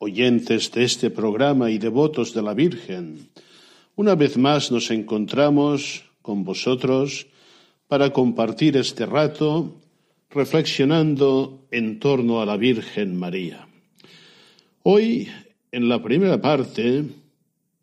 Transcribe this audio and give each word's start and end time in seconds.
oyentes 0.00 0.72
de 0.72 0.84
este 0.84 1.10
programa 1.10 1.70
y 1.70 1.76
devotos 1.76 2.32
de 2.32 2.40
la 2.40 2.54
Virgen, 2.54 3.28
una 3.96 4.14
vez 4.14 4.38
más 4.38 4.72
nos 4.72 4.90
encontramos 4.90 6.04
con 6.22 6.42
vosotros 6.42 7.26
para 7.86 8.10
compartir 8.10 8.78
este 8.78 9.04
rato 9.04 9.76
reflexionando 10.30 11.66
en 11.70 12.00
torno 12.00 12.40
a 12.40 12.46
la 12.46 12.56
Virgen 12.56 13.18
María. 13.18 13.68
Hoy, 14.84 15.28
en 15.70 15.90
la 15.90 16.02
primera 16.02 16.40
parte, 16.40 17.04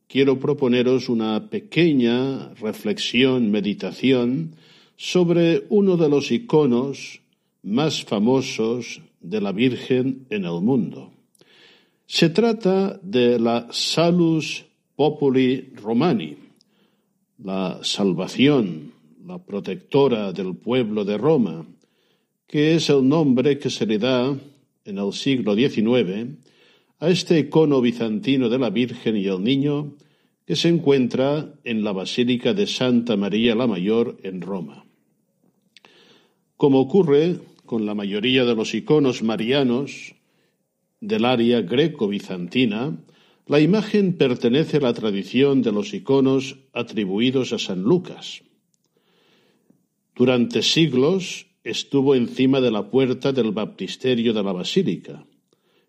quiero 0.08 0.40
proponeros 0.40 1.10
una 1.10 1.52
pequeña 1.52 2.52
reflexión, 2.56 3.52
meditación 3.52 4.56
sobre 4.96 5.68
uno 5.70 5.98
de 5.98 6.10
los 6.10 6.32
iconos 6.32 7.22
más 7.62 8.04
famosos 8.04 9.02
de 9.22 9.40
la 9.40 9.52
Virgen 9.52 10.26
en 10.32 10.46
el 10.46 10.62
mundo. 10.62 11.12
Se 12.10 12.30
trata 12.30 12.98
de 13.04 13.38
la 13.38 13.68
Salus 13.70 14.64
Populi 14.96 15.74
Romani, 15.76 16.38
la 17.44 17.80
salvación, 17.84 18.94
la 19.26 19.44
protectora 19.44 20.32
del 20.32 20.56
pueblo 20.56 21.04
de 21.04 21.18
Roma, 21.18 21.66
que 22.48 22.76
es 22.76 22.90
el 22.90 23.06
nombre 23.10 23.60
que 23.60 23.70
se 23.70 23.86
le 23.86 23.98
da 23.98 24.34
en 24.86 24.98
el 24.98 25.12
siglo 25.12 25.54
XIX 25.54 26.38
a 27.00 27.10
este 27.10 27.40
icono 27.40 27.82
bizantino 27.82 28.48
de 28.48 28.58
la 28.58 28.70
Virgen 28.70 29.18
y 29.18 29.26
el 29.26 29.44
Niño 29.44 29.98
que 30.46 30.56
se 30.56 30.70
encuentra 30.70 31.56
en 31.66 31.84
la 31.84 31.92
Basílica 31.92 32.54
de 32.54 32.68
Santa 32.68 33.18
María 33.18 33.54
la 33.54 33.68
Mayor 33.68 34.18
en 34.24 34.40
Roma. 34.40 34.86
Como 36.56 36.80
ocurre 36.80 37.42
con 37.66 37.86
la 37.86 37.94
mayoría 37.94 38.46
de 38.46 38.56
los 38.56 38.74
iconos 38.74 39.24
marianos 39.24 40.16
del 41.00 41.26
área 41.26 41.62
greco-bizantina, 41.62 42.98
la 43.46 43.60
imagen 43.60 44.18
pertenece 44.18 44.78
a 44.78 44.82
la 44.82 44.94
tradición 44.94 45.62
de 45.62 45.72
los 45.72 45.94
iconos 45.94 46.58
atribuidos 46.74 47.54
a 47.54 47.60
San 47.60 47.84
Lucas. 47.84 48.42
Durante 50.16 50.64
siglos 50.64 51.46
estuvo 51.64 52.16
encima 52.16 52.60
de 52.60 52.72
la 52.72 52.90
puerta 52.90 53.32
del 53.32 53.52
baptisterio 53.52 54.34
de 54.34 54.44
la 54.44 54.52
basílica 54.52 55.26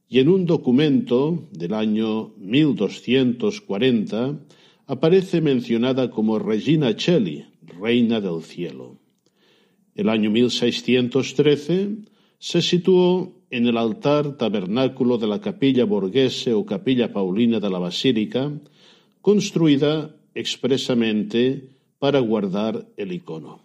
y 0.08 0.20
en 0.20 0.28
un 0.28 0.46
documento 0.46 1.48
del 1.52 1.74
año 1.74 2.34
1240 2.38 4.38
aparece 4.86 5.40
mencionada 5.40 6.10
como 6.10 6.38
Regina 6.38 6.96
Cheli, 6.96 7.44
Reina 7.62 8.20
del 8.20 8.42
Cielo. 8.42 8.98
El 9.94 10.08
año 10.08 10.30
1613 10.30 11.96
se 12.38 12.62
situó 12.62 13.37
en 13.50 13.66
el 13.66 13.76
altar 13.76 14.36
tabernáculo 14.36 15.18
de 15.18 15.26
la 15.26 15.40
capilla 15.40 15.84
borghese 15.84 16.52
o 16.52 16.66
capilla 16.66 17.12
paulina 17.12 17.60
de 17.60 17.70
la 17.70 17.78
basílica, 17.78 18.50
construida 19.20 20.14
expresamente 20.34 21.70
para 21.98 22.20
guardar 22.20 22.86
el 22.96 23.12
icono. 23.12 23.60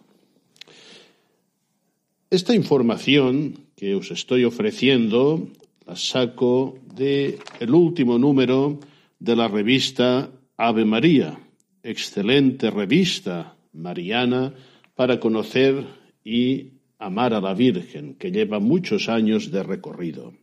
Esta 2.30 2.54
información 2.54 3.68
que 3.76 3.94
os 3.94 4.10
estoy 4.10 4.44
ofreciendo 4.44 5.46
la 5.86 5.96
saco 5.96 6.78
del 6.94 7.38
el 7.60 7.74
último 7.74 8.18
número 8.18 8.80
de 9.18 9.36
la 9.36 9.48
revista 9.48 10.30
Ave 10.56 10.84
María, 10.84 11.38
excelente 11.82 12.70
revista 12.70 13.56
mariana 13.72 14.54
para 14.94 15.20
conocer 15.20 15.84
y 16.24 16.73
amar 16.98 17.34
a 17.34 17.40
la 17.40 17.54
Virgen, 17.54 18.14
que 18.14 18.30
lleva 18.30 18.58
muchos 18.58 19.08
años 19.08 19.50
de 19.50 19.62
recorrido. 19.62 20.34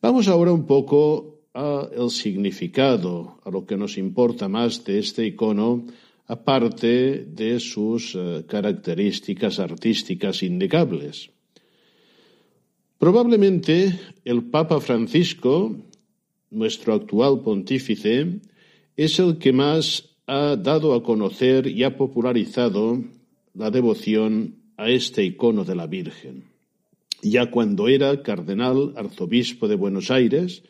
Vamos 0.00 0.28
ahora 0.28 0.52
un 0.52 0.66
poco 0.66 1.40
al 1.52 2.10
significado, 2.10 3.40
a 3.44 3.50
lo 3.50 3.64
que 3.64 3.76
nos 3.76 3.96
importa 3.96 4.48
más 4.48 4.84
de 4.84 4.98
este 4.98 5.26
icono, 5.26 5.86
aparte 6.26 7.24
de 7.24 7.60
sus 7.60 8.14
eh, 8.14 8.44
características 8.46 9.58
artísticas 9.58 10.42
innegables. 10.42 11.30
Probablemente 12.98 13.98
el 14.24 14.44
Papa 14.44 14.80
Francisco, 14.80 15.76
nuestro 16.50 16.94
actual 16.94 17.40
pontífice, 17.40 18.40
es 18.96 19.18
el 19.18 19.38
que 19.38 19.52
más 19.52 20.16
ha 20.26 20.56
dado 20.56 20.94
a 20.94 21.02
conocer 21.02 21.66
y 21.68 21.84
ha 21.84 21.96
popularizado 21.96 23.02
la 23.54 23.70
devoción 23.70 24.56
a 24.76 24.90
este 24.90 25.24
icono 25.24 25.64
de 25.64 25.74
la 25.74 25.86
Virgen. 25.86 26.44
Ya 27.22 27.50
cuando 27.50 27.88
era 27.88 28.22
cardenal 28.22 28.92
arzobispo 28.96 29.68
de 29.68 29.74
Buenos 29.74 30.10
Aires, 30.10 30.62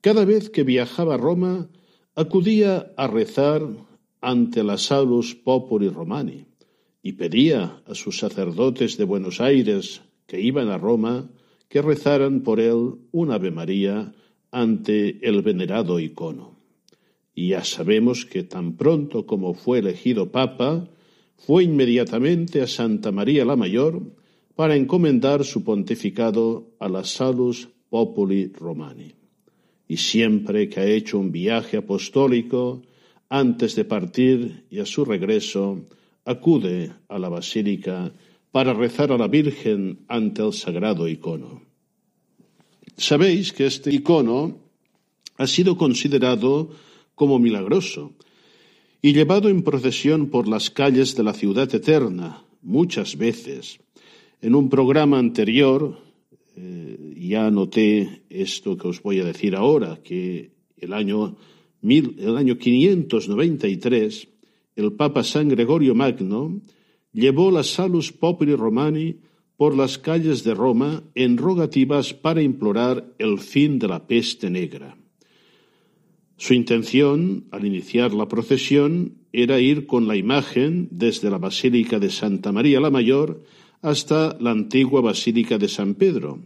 cada 0.00 0.24
vez 0.24 0.50
que 0.50 0.64
viajaba 0.64 1.14
a 1.14 1.18
Roma 1.18 1.68
acudía 2.14 2.92
a 2.96 3.06
rezar 3.06 3.62
ante 4.20 4.64
la 4.64 4.76
Salus 4.76 5.34
Populi 5.34 5.88
Romani 5.88 6.46
y 7.02 7.12
pedía 7.12 7.80
a 7.86 7.94
sus 7.94 8.18
sacerdotes 8.18 8.96
de 8.96 9.04
Buenos 9.04 9.40
Aires 9.40 10.02
que 10.26 10.40
iban 10.40 10.68
a 10.68 10.78
Roma 10.78 11.30
que 11.68 11.82
rezaran 11.82 12.42
por 12.42 12.60
él 12.60 12.96
un 13.12 13.30
Ave 13.30 13.50
María 13.50 14.12
ante 14.50 15.26
el 15.26 15.42
venerado 15.42 16.00
icono. 16.00 16.56
Y 17.34 17.48
ya 17.48 17.62
sabemos 17.62 18.24
que 18.24 18.42
tan 18.42 18.76
pronto 18.76 19.26
como 19.26 19.54
fue 19.54 19.78
elegido 19.78 20.32
Papa, 20.32 20.88
fue 21.38 21.64
inmediatamente 21.64 22.60
a 22.60 22.66
Santa 22.66 23.10
María 23.12 23.44
la 23.44 23.56
Mayor 23.56 24.02
para 24.54 24.76
encomendar 24.76 25.44
su 25.44 25.64
pontificado 25.64 26.74
a 26.78 26.88
la 26.88 27.04
Salus 27.04 27.68
Populi 27.88 28.52
Romani. 28.52 29.14
Y 29.86 29.96
siempre 29.96 30.68
que 30.68 30.80
ha 30.80 30.86
hecho 30.86 31.18
un 31.18 31.32
viaje 31.32 31.78
apostólico, 31.78 32.82
antes 33.30 33.74
de 33.76 33.84
partir 33.84 34.64
y 34.68 34.80
a 34.80 34.86
su 34.86 35.04
regreso, 35.04 35.86
acude 36.24 36.92
a 37.08 37.18
la 37.18 37.28
basílica 37.28 38.12
para 38.50 38.74
rezar 38.74 39.12
a 39.12 39.16
la 39.16 39.28
Virgen 39.28 40.00
ante 40.08 40.42
el 40.42 40.52
sagrado 40.52 41.08
icono. 41.08 41.62
Sabéis 42.96 43.52
que 43.52 43.66
este 43.66 43.92
icono 43.94 44.58
ha 45.36 45.46
sido 45.46 45.76
considerado 45.76 46.70
como 47.14 47.38
milagroso 47.38 48.12
y 49.00 49.12
llevado 49.12 49.48
en 49.48 49.62
procesión 49.62 50.28
por 50.28 50.48
las 50.48 50.70
calles 50.70 51.16
de 51.16 51.22
la 51.22 51.32
ciudad 51.32 51.72
eterna 51.74 52.44
muchas 52.62 53.16
veces. 53.16 53.78
En 54.40 54.54
un 54.54 54.68
programa 54.68 55.18
anterior 55.18 55.98
eh, 56.56 57.14
ya 57.16 57.46
anoté 57.46 58.22
esto 58.30 58.76
que 58.76 58.88
os 58.88 59.02
voy 59.02 59.20
a 59.20 59.24
decir 59.24 59.54
ahora, 59.54 60.00
que 60.02 60.50
el 60.76 60.92
año, 60.92 61.36
mil, 61.80 62.16
el 62.18 62.36
año 62.36 62.58
593 62.58 64.28
el 64.78 64.92
Papa 64.92 65.24
San 65.24 65.48
Gregorio 65.48 65.94
Magno 65.94 66.60
llevó 67.12 67.50
la 67.50 67.64
Salus 67.64 68.12
Populi 68.12 68.54
Romani 68.54 69.16
por 69.56 69.76
las 69.76 69.98
calles 69.98 70.44
de 70.44 70.54
Roma 70.54 71.02
en 71.16 71.36
rogativas 71.36 72.14
para 72.14 72.42
implorar 72.42 73.12
el 73.18 73.40
fin 73.40 73.80
de 73.80 73.88
la 73.88 74.06
peste 74.06 74.48
negra. 74.48 74.96
Su 76.38 76.54
intención, 76.54 77.44
al 77.50 77.66
iniciar 77.66 78.14
la 78.14 78.28
procesión, 78.28 79.14
era 79.32 79.58
ir 79.58 79.86
con 79.86 80.06
la 80.06 80.14
imagen 80.14 80.86
desde 80.92 81.30
la 81.30 81.38
Basílica 81.38 81.98
de 81.98 82.10
Santa 82.10 82.52
María 82.52 82.80
la 82.80 82.90
Mayor 82.90 83.42
hasta 83.82 84.36
la 84.38 84.52
antigua 84.52 85.00
Basílica 85.00 85.58
de 85.58 85.68
San 85.68 85.94
Pedro. 85.94 86.38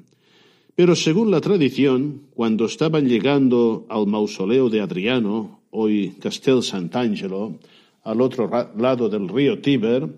Pero 0.75 0.97
según 0.97 1.31
la 1.31 1.43
tradición, 1.43 2.23
cuando 2.35 2.65
estaban 2.65 3.07
llegando 3.07 3.85
al 3.91 4.07
mausoleo 4.07 4.71
de 4.71 4.81
Adriano 4.81 5.61
hoy 5.71 6.15
Castel 6.19 6.63
Sant'Angelo, 6.63 7.59
al 8.03 8.23
otro 8.23 8.51
lado 8.79 9.11
del 9.11 9.29
río 9.29 9.61
Tíber, 9.61 10.09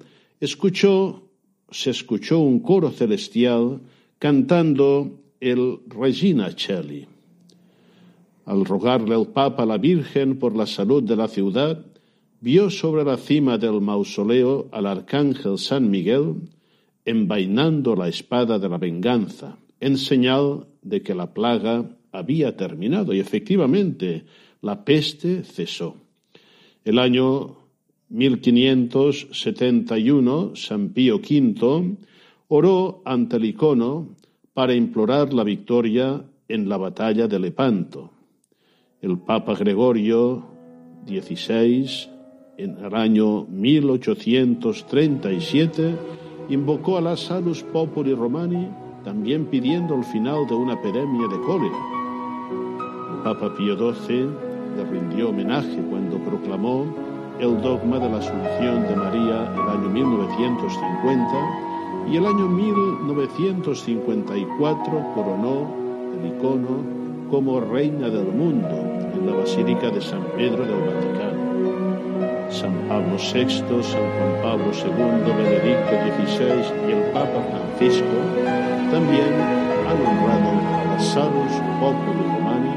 escuchó, 0.41 1.25
se 1.69 1.91
escuchó 1.91 2.39
un 2.39 2.61
coro 2.61 2.91
celestial 2.91 3.81
cantando 4.21 5.19
el 5.41 5.81
Regina 5.89 6.55
Cheli. 6.55 7.09
Al 8.47 8.65
rogarle 8.65 9.15
el 9.15 9.29
Papa 9.29 9.65
la 9.65 9.79
Virgen 9.79 10.39
por 10.39 10.55
la 10.55 10.67
salud 10.67 11.03
de 11.03 11.17
la 11.17 11.29
ciudad, 11.29 11.85
vio 12.41 12.69
sobre 12.69 13.05
la 13.05 13.17
cima 13.17 13.57
del 13.57 13.81
mausoleo 13.81 14.69
al 14.71 14.87
arcángel 14.87 15.59
San 15.59 15.91
Miguel 15.91 16.37
envainando 17.05 17.95
la 17.97 18.09
espada 18.09 18.59
de 18.59 18.69
la 18.69 18.77
venganza, 18.79 19.59
en 19.81 19.99
señal 19.99 20.67
de 20.83 21.03
que 21.03 21.15
la 21.15 21.33
plaga 21.33 21.85
había 22.13 22.57
terminado 22.57 23.13
y 23.13 23.21
efectivamente 23.21 24.25
la 24.63 24.85
peste 24.85 25.45
cesó. 25.45 25.97
El 26.85 26.99
año 26.99 27.59
1571, 28.09 30.53
San 30.55 30.89
Pío 30.91 31.17
V 31.17 31.97
oró 32.49 33.03
ante 33.05 33.37
el 33.37 33.45
icono 33.47 34.15
para 34.53 34.75
implorar 34.75 35.33
la 35.35 35.45
victoria 35.45 36.23
en 36.49 36.69
la 36.69 36.77
batalla 36.77 37.27
de 37.27 37.39
Lepanto. 37.39 38.11
El 39.05 39.19
Papa 39.19 39.55
Gregorio 39.55 40.43
XVI, 41.07 42.09
en 42.57 42.79
el 42.83 42.95
año 42.95 43.45
1837, 43.51 45.95
invocó 46.49 46.97
a 46.97 47.03
la 47.03 47.15
Salus 47.15 47.63
Populi 47.65 48.15
Romani, 48.15 48.67
también 49.05 49.45
pidiendo 49.45 49.95
el 49.95 50.05
final 50.05 50.47
de 50.47 50.55
una 50.55 50.73
epidemia 50.73 51.29
de 51.29 51.39
cólera. 51.43 51.77
El 53.13 53.19
Papa 53.23 53.55
Pío 53.55 53.77
XII 53.77 54.27
le 54.75 54.85
rindió 54.91 55.29
homenaje 55.29 55.83
cuando 55.91 56.17
proclamó 56.21 56.87
el 57.41 57.61
dogma 57.61 57.99
de 57.99 58.09
la 58.09 58.17
Asunción 58.17 58.85
de 58.89 58.97
María 58.97 59.53
el 59.53 59.69
año 59.69 59.91
1950 59.91 62.09
y 62.11 62.17
el 62.17 62.25
año 62.25 62.49
1954 62.49 65.13
coronó 65.15 65.69
el 66.19 66.29
icono 66.35 67.04
como 67.35 67.59
Reina 67.59 68.09
del 68.09 68.27
Mundo 68.27 68.69
en 69.13 69.27
la 69.27 69.33
Basílica 69.35 69.91
de 69.91 70.01
San 70.01 70.23
Pedro 70.37 70.65
del 70.65 70.83
Vaticano. 70.87 71.43
San 72.49 72.73
Pablo 72.87 73.17
VI, 73.17 73.51
San 73.83 74.07
Juan 74.15 74.41
Pablo 74.41 74.71
II, 74.71 75.33
Benedicto 75.43 75.95
XVI 76.15 76.63
y 76.89 76.93
el 76.93 77.03
Papa 77.11 77.43
Francisco 77.51 78.17
también 78.89 79.35
han 79.35 79.99
honrado 80.07 80.51
a 80.77 80.85
la 80.85 81.01
Salus 81.01 81.55
Populi 81.81 82.23
Romani 82.23 82.75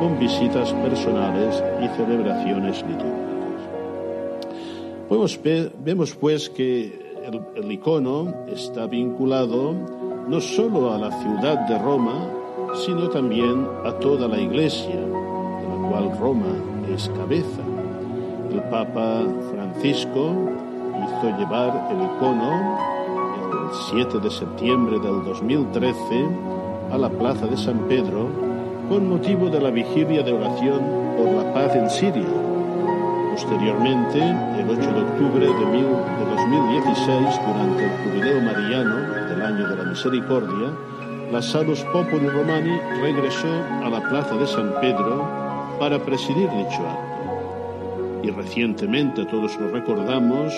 con 0.00 0.18
visitas 0.18 0.72
personales 0.72 1.62
y 1.80 1.86
celebraciones 1.96 2.84
litúrgicas. 5.08 5.70
vemos 5.78 6.16
pues 6.16 6.50
que 6.50 7.14
el, 7.24 7.40
el 7.54 7.70
icono 7.70 8.34
está 8.48 8.88
vinculado 8.88 9.76
no 10.26 10.40
solo 10.40 10.92
a 10.92 10.98
la 10.98 11.12
ciudad 11.22 11.68
de 11.68 11.78
Roma, 11.78 12.41
sino 12.74 13.08
también 13.08 13.66
a 13.84 13.92
toda 13.92 14.28
la 14.28 14.40
Iglesia, 14.40 14.96
de 14.96 15.68
la 15.68 15.88
cual 15.88 16.18
Roma 16.18 16.54
es 16.92 17.08
cabeza 17.10 17.62
el 18.52 18.62
Papa 18.64 19.22
Francisco 19.50 20.34
hizo 21.04 21.38
llevar 21.38 21.88
el 21.90 22.02
icono 22.04 22.78
el 23.50 23.74
7 23.90 24.18
de 24.20 24.30
septiembre 24.30 24.98
del 25.00 25.24
2013 25.24 26.28
a 26.92 26.98
la 26.98 27.08
Plaza 27.08 27.46
de 27.46 27.56
San 27.56 27.78
Pedro 27.88 28.28
con 28.90 29.08
motivo 29.08 29.48
de 29.48 29.60
la 29.60 29.70
vigilia 29.70 30.22
de 30.22 30.32
oración 30.32 30.80
por 31.16 31.28
la 31.28 31.54
paz 31.54 31.74
en 31.74 31.88
Siria. 31.88 32.28
Posteriormente, 33.32 34.18
el 34.18 34.68
8 34.68 34.92
de 34.92 35.00
octubre 35.00 35.46
de, 35.46 35.52
2016, 35.52 37.40
durante 37.46 37.84
el 37.84 37.90
jubileo 38.04 38.40
mariano 38.42 38.96
del 39.30 39.42
año 39.42 39.68
de 39.68 39.76
la 39.76 39.84
misericordia, 39.84 40.68
la 41.32 41.40
Salus 41.40 41.80
Populi 41.84 42.28
Romani 42.28 42.78
regresó 43.00 43.48
a 43.82 43.88
la 43.88 44.06
Plaza 44.06 44.36
de 44.36 44.46
San 44.46 44.70
Pedro 44.82 45.26
para 45.80 45.98
presidir 45.98 46.50
dicho 46.50 46.86
acto 46.86 48.20
y 48.22 48.30
recientemente 48.30 49.24
todos 49.24 49.58
lo 49.58 49.70
recordamos, 49.70 50.52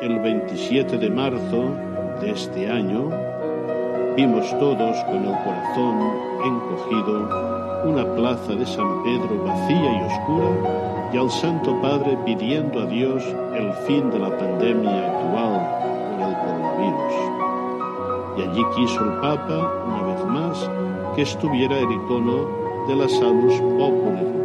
el 0.00 0.18
27 0.20 0.96
de 0.96 1.10
marzo 1.10 1.76
de 2.22 2.30
este 2.30 2.70
año, 2.70 3.10
vimos 4.16 4.48
todos 4.58 4.96
con 5.04 5.26
el 5.26 5.36
corazón 5.44 6.00
encogido 6.42 7.84
una 7.84 8.04
plaza 8.14 8.54
de 8.54 8.64
San 8.64 9.04
Pedro 9.04 9.44
vacía 9.44 9.92
y 9.92 10.04
oscura 10.06 11.10
y 11.12 11.18
al 11.18 11.30
Santo 11.30 11.78
Padre 11.82 12.16
pidiendo 12.24 12.80
a 12.80 12.86
Dios 12.86 13.22
el 13.54 13.72
fin 13.86 14.10
de 14.10 14.18
la 14.18 14.36
pandemia 14.38 15.06
actual 15.06 16.16
por 16.16 16.28
el 16.28 16.34
coronavirus. 16.38 17.33
Y 18.36 18.42
allí 18.42 18.64
quiso 18.76 19.04
el 19.04 19.20
Papa, 19.20 19.72
una 19.86 20.02
vez 20.02 20.24
más, 20.26 20.70
que 21.14 21.22
estuviera 21.22 21.78
el 21.78 21.90
icono 21.90 22.48
de 22.88 22.96
la 22.96 23.08
Salus 23.08 23.54
Populi 23.78 24.43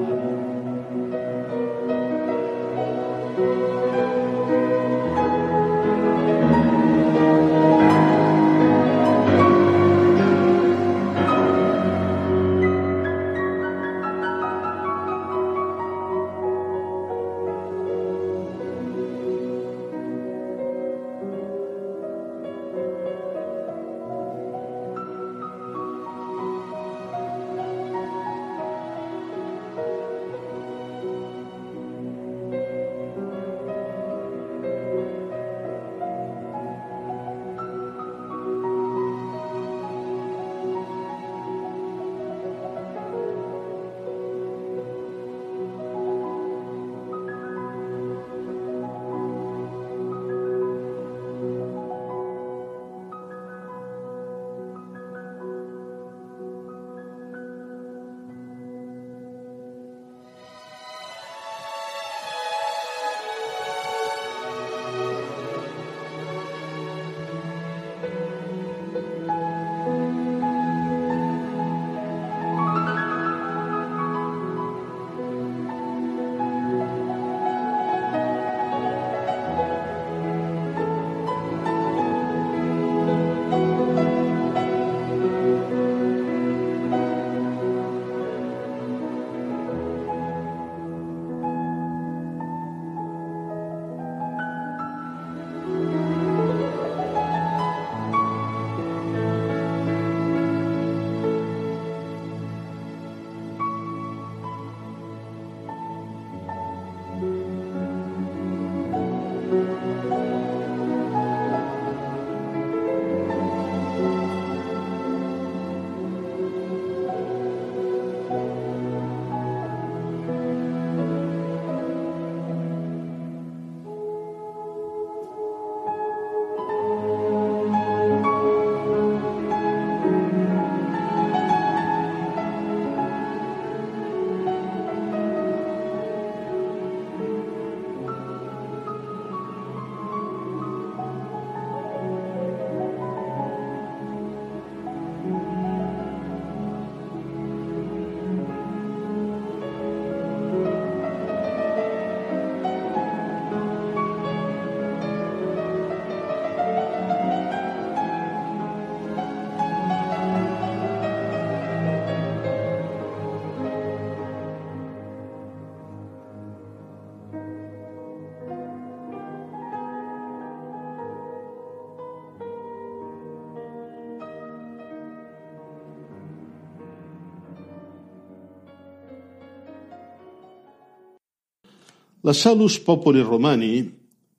La 182.30 182.36
Salus 182.36 182.80
Populi 182.80 183.24
Romani 183.24 183.90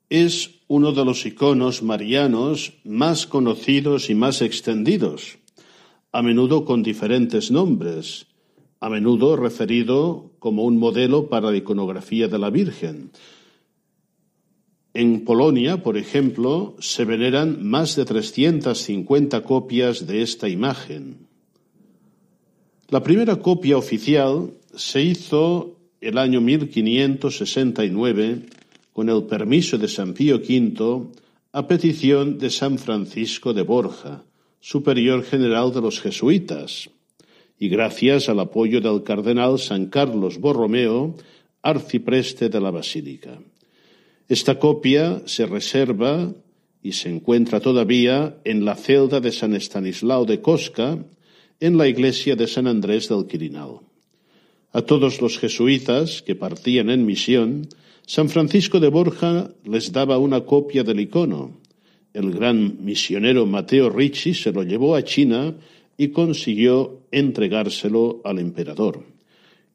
es 0.07 0.61
uno 0.69 0.93
de 0.93 1.03
los 1.03 1.25
iconos 1.25 1.83
marianos 1.83 2.71
más 2.85 3.27
conocidos 3.27 4.09
y 4.09 4.15
más 4.15 4.41
extendidos, 4.41 5.39
a 6.13 6.21
menudo 6.21 6.63
con 6.63 6.83
diferentes 6.83 7.51
nombres, 7.51 8.27
a 8.79 8.87
menudo 8.87 9.35
referido 9.35 10.31
como 10.39 10.63
un 10.63 10.77
modelo 10.77 11.27
para 11.27 11.51
la 11.51 11.57
iconografía 11.57 12.29
de 12.29 12.39
la 12.39 12.49
Virgen. 12.49 13.11
En 14.93 15.25
Polonia, 15.25 15.83
por 15.83 15.97
ejemplo, 15.97 16.77
se 16.79 17.03
veneran 17.03 17.61
más 17.61 17.97
de 17.97 18.05
350 18.05 19.43
copias 19.43 20.07
de 20.07 20.21
esta 20.21 20.47
imagen. 20.47 21.27
La 22.87 23.03
primera 23.03 23.35
copia 23.35 23.77
oficial 23.77 24.53
se 24.73 25.01
hizo 25.01 25.80
el 26.01 26.17
año 26.17 26.41
1569 26.41 28.41
con 28.91 29.09
el 29.09 29.23
permiso 29.23 29.77
de 29.77 29.87
San 29.87 30.13
Pío 30.13 30.37
V 30.37 31.07
a 31.53 31.67
petición 31.67 32.39
de 32.39 32.49
San 32.49 32.79
Francisco 32.79 33.53
de 33.53 33.61
Borja, 33.61 34.23
superior 34.59 35.23
general 35.23 35.71
de 35.71 35.81
los 35.81 36.01
jesuitas, 36.01 36.89
y 37.59 37.69
gracias 37.69 38.29
al 38.29 38.39
apoyo 38.39 38.81
del 38.81 39.03
cardenal 39.03 39.59
San 39.59 39.87
Carlos 39.87 40.39
Borromeo, 40.39 41.15
arcipreste 41.61 42.49
de 42.49 42.59
la 42.59 42.71
Basílica. 42.71 43.39
Esta 44.27 44.57
copia 44.57 45.21
se 45.25 45.45
reserva 45.45 46.33
y 46.81 46.93
se 46.93 47.09
encuentra 47.09 47.59
todavía 47.59 48.37
en 48.43 48.65
la 48.65 48.75
celda 48.75 49.19
de 49.19 49.31
San 49.31 49.53
Estanislao 49.53 50.25
de 50.25 50.41
Cosca, 50.41 50.97
en 51.59 51.77
la 51.77 51.87
iglesia 51.87 52.35
de 52.35 52.47
San 52.47 52.65
Andrés 52.65 53.07
del 53.07 53.27
Quirinal. 53.27 53.90
A 54.73 54.83
todos 54.83 55.19
los 55.21 55.37
jesuitas 55.37 56.21
que 56.21 56.35
partían 56.35 56.89
en 56.89 57.05
misión, 57.05 57.67
San 58.05 58.29
Francisco 58.29 58.79
de 58.79 58.87
Borja 58.87 59.51
les 59.65 59.91
daba 59.91 60.17
una 60.17 60.41
copia 60.41 60.83
del 60.83 61.01
icono. 61.01 61.59
El 62.13 62.31
gran 62.31 62.77
misionero 62.79 63.45
Mateo 63.45 63.89
Ricci 63.89 64.33
se 64.33 64.51
lo 64.51 64.63
llevó 64.63 64.95
a 64.95 65.03
China 65.03 65.55
y 65.97 66.09
consiguió 66.09 67.01
entregárselo 67.11 68.21
al 68.23 68.39
emperador. 68.39 69.03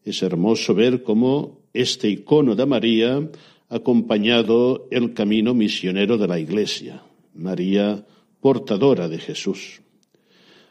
Es 0.03 0.23
hermoso 0.23 0.75
ver 0.75 1.03
cómo 1.03 1.61
este 1.75 2.09
icono 2.09 2.55
de 2.55 2.65
María 2.65 3.19
ha 3.69 3.77
acompañado 3.77 4.89
el 4.91 5.13
camino 5.13 5.53
misionero 5.53 6.17
de 6.17 6.29
la 6.29 6.39
Iglesia, 6.39 7.03
María 7.35 8.07
portadora 8.41 9.09
de 9.09 9.19
Jesús. 9.19 9.83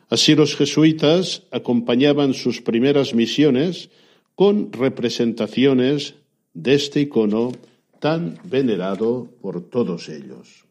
Así 0.09 0.33
los 0.33 0.55
jesuitas 0.55 1.43
acompañaban 1.51 2.33
sus 2.33 2.61
primeras 2.61 3.13
misiones 3.13 3.89
con 4.35 4.71
representaciones 4.71 6.15
de 6.53 6.75
este 6.75 7.01
icono 7.01 7.51
tan 7.99 8.37
venerado 8.43 9.29
por 9.41 9.61
todos 9.61 10.09
ellos. 10.09 10.65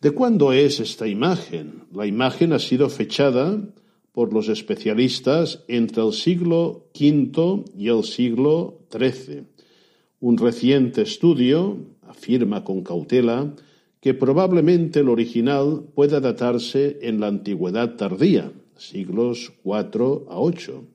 ¿De 0.00 0.10
cuándo 0.10 0.52
es 0.52 0.80
esta 0.80 1.08
imagen? 1.08 1.84
La 1.92 2.06
imagen 2.06 2.52
ha 2.52 2.58
sido 2.58 2.90
fechada 2.90 3.58
por 4.12 4.32
los 4.32 4.48
especialistas 4.48 5.64
entre 5.66 6.02
el 6.02 6.12
siglo 6.12 6.86
V 6.94 7.64
y 7.76 7.88
el 7.88 8.04
siglo 8.04 8.78
XIII. 8.92 9.44
Un 10.20 10.38
reciente 10.38 11.02
estudio 11.02 11.78
afirma 12.02 12.62
con 12.64 12.82
cautela 12.82 13.54
que 14.00 14.12
probablemente 14.12 15.00
el 15.00 15.08
original 15.08 15.82
pueda 15.94 16.20
datarse 16.20 16.98
en 17.00 17.20
la 17.20 17.28
antigüedad 17.28 17.96
tardía, 17.96 18.52
siglos 18.76 19.54
IV 19.64 20.26
a 20.28 20.38
VIII, 20.38 20.93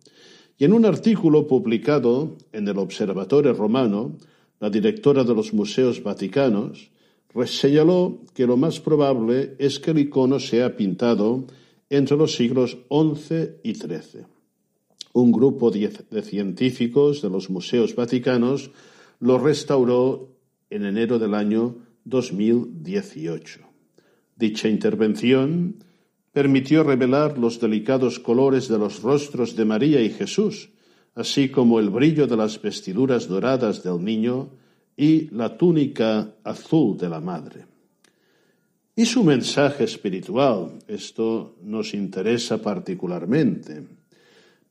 y 0.59 0.65
en 0.65 0.73
un 0.73 0.85
artículo 0.85 1.47
publicado 1.47 2.35
en 2.51 2.67
el 2.67 2.77
Observatorio 2.77 3.53
Romano, 3.53 4.17
la 4.59 4.69
directora 4.69 5.23
de 5.23 5.33
los 5.33 5.53
Museos 5.53 6.03
Vaticanos 6.03 6.91
señaló 7.45 8.19
que 8.33 8.45
lo 8.45 8.57
más 8.57 8.81
probable 8.81 9.55
es 9.57 9.79
que 9.79 9.91
el 9.91 9.99
icono 9.99 10.37
sea 10.37 10.75
pintado 10.75 11.45
entre 11.89 12.17
los 12.17 12.35
siglos 12.35 12.77
XI 12.89 13.61
y 13.63 13.73
XIII. 13.73 14.25
Un 15.13 15.31
grupo 15.31 15.71
de 15.71 16.21
científicos 16.21 17.21
de 17.21 17.29
los 17.29 17.49
museos 17.49 17.95
vaticanos 17.95 18.69
lo 19.21 19.39
restauró 19.39 20.27
en 20.69 20.83
enero 20.83 21.19
del 21.19 21.35
año 21.35 21.77
2018. 22.03 23.61
Dicha 24.35 24.67
intervención 24.67 25.83
permitió 26.31 26.83
revelar 26.83 27.37
los 27.37 27.59
delicados 27.59 28.19
colores 28.19 28.67
de 28.67 28.77
los 28.77 29.01
rostros 29.01 29.55
de 29.55 29.65
María 29.65 30.01
y 30.01 30.09
Jesús, 30.09 30.69
así 31.15 31.49
como 31.49 31.79
el 31.79 31.89
brillo 31.89 32.27
de 32.27 32.37
las 32.37 32.61
vestiduras 32.61 33.27
doradas 33.27 33.83
del 33.83 34.03
niño 34.03 34.49
y 34.95 35.29
la 35.31 35.57
túnica 35.57 36.35
azul 36.43 36.97
de 36.97 37.09
la 37.09 37.19
madre. 37.19 37.65
Y 38.95 39.05
su 39.05 39.23
mensaje 39.23 39.85
espiritual, 39.85 40.79
esto 40.87 41.55
nos 41.63 41.93
interesa 41.93 42.61
particularmente. 42.61 43.83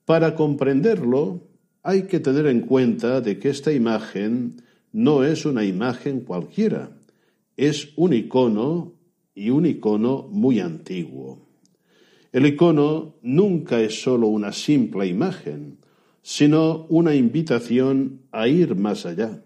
Para 0.04 0.34
comprenderlo, 0.34 1.40
hay 1.82 2.02
que 2.02 2.20
tener 2.20 2.46
en 2.46 2.60
cuenta 2.60 3.22
de 3.22 3.38
que 3.38 3.48
esta 3.48 3.72
imagen 3.72 4.62
no 4.92 5.24
es 5.24 5.46
una 5.46 5.64
imagen 5.64 6.20
cualquiera, 6.20 6.90
es 7.56 7.88
un 7.96 8.12
icono 8.12 8.92
y 9.34 9.50
un 9.50 9.64
icono 9.64 10.28
muy 10.30 10.60
antiguo. 10.60 11.47
El 12.32 12.46
icono 12.46 13.14
nunca 13.22 13.80
es 13.80 14.02
sólo 14.02 14.26
una 14.26 14.52
simple 14.52 15.06
imagen, 15.06 15.78
sino 16.22 16.84
una 16.90 17.14
invitación 17.14 18.20
a 18.32 18.48
ir 18.48 18.74
más 18.74 19.06
allá. 19.06 19.42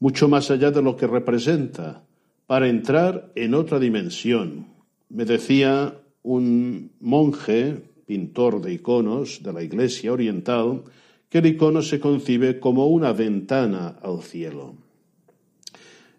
Mucho 0.00 0.28
más 0.28 0.50
allá 0.50 0.70
de 0.70 0.82
lo 0.82 0.96
que 0.96 1.06
representa, 1.06 2.04
para 2.46 2.68
entrar 2.68 3.32
en 3.36 3.54
otra 3.54 3.78
dimensión. 3.78 4.66
Me 5.08 5.24
decía 5.24 6.00
un 6.22 6.90
monje, 7.00 7.82
pintor 8.04 8.60
de 8.60 8.74
iconos 8.74 9.42
de 9.42 9.52
la 9.52 9.62
Iglesia 9.62 10.12
Oriental, 10.12 10.82
que 11.28 11.38
el 11.38 11.46
icono 11.46 11.80
se 11.80 12.00
concibe 12.00 12.60
como 12.60 12.88
una 12.88 13.12
ventana 13.12 13.96
al 14.02 14.22
cielo. 14.22 14.74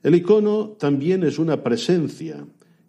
El 0.03 0.15
icono 0.15 0.69
también 0.79 1.23
es 1.23 1.39
una 1.39 1.63
presencia, 1.63 2.45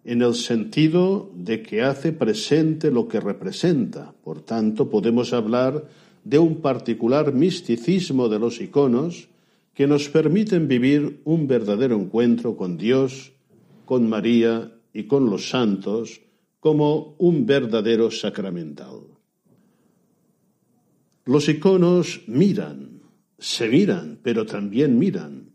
en 0.07 0.23
el 0.23 0.35
sentido 0.35 1.33
de 1.35 1.63
que 1.63 1.83
hace 1.83 2.13
presente 2.13 2.93
lo 2.93 3.09
que 3.09 3.19
representa. 3.19 4.15
Por 4.23 4.41
tanto, 4.41 4.89
podemos 4.89 5.33
hablar 5.33 5.89
de 6.23 6.39
un 6.39 6.61
particular 6.63 7.35
misticismo 7.35 8.29
de 8.29 8.39
los 8.39 8.61
iconos 8.61 9.29
que 9.75 9.89
nos 9.89 10.09
permiten 10.09 10.69
vivir 10.69 11.21
un 11.25 11.49
verdadero 11.49 11.97
encuentro 11.97 12.57
con 12.57 12.79
Dios, 12.79 13.33
con 13.85 14.09
María 14.09 14.73
y 14.95 15.05
con 15.05 15.29
los 15.29 15.51
santos 15.51 16.21
como 16.61 17.17
un 17.19 17.45
verdadero 17.45 18.13
sacramental. 18.13 19.01
Los 21.25 21.49
iconos 21.49 22.23
miran, 22.29 23.03
se 23.41 23.69
miran, 23.69 24.21
pero 24.23 24.47
también 24.47 25.01
miran. 25.01 25.51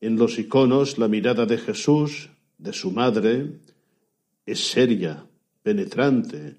En 0.00 0.16
los 0.16 0.38
iconos 0.38 0.96
la 0.96 1.08
mirada 1.08 1.44
de 1.44 1.58
Jesús, 1.58 2.30
de 2.56 2.72
su 2.72 2.90
madre, 2.90 3.60
es 4.46 4.70
seria, 4.70 5.26
penetrante 5.62 6.56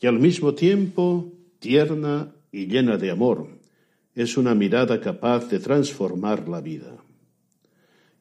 y 0.00 0.06
al 0.06 0.18
mismo 0.18 0.54
tiempo 0.54 1.32
tierna 1.58 2.34
y 2.50 2.66
llena 2.66 2.96
de 2.96 3.10
amor. 3.10 3.48
Es 4.14 4.36
una 4.36 4.54
mirada 4.54 5.00
capaz 5.00 5.48
de 5.48 5.58
transformar 5.58 6.48
la 6.48 6.60
vida. 6.60 6.96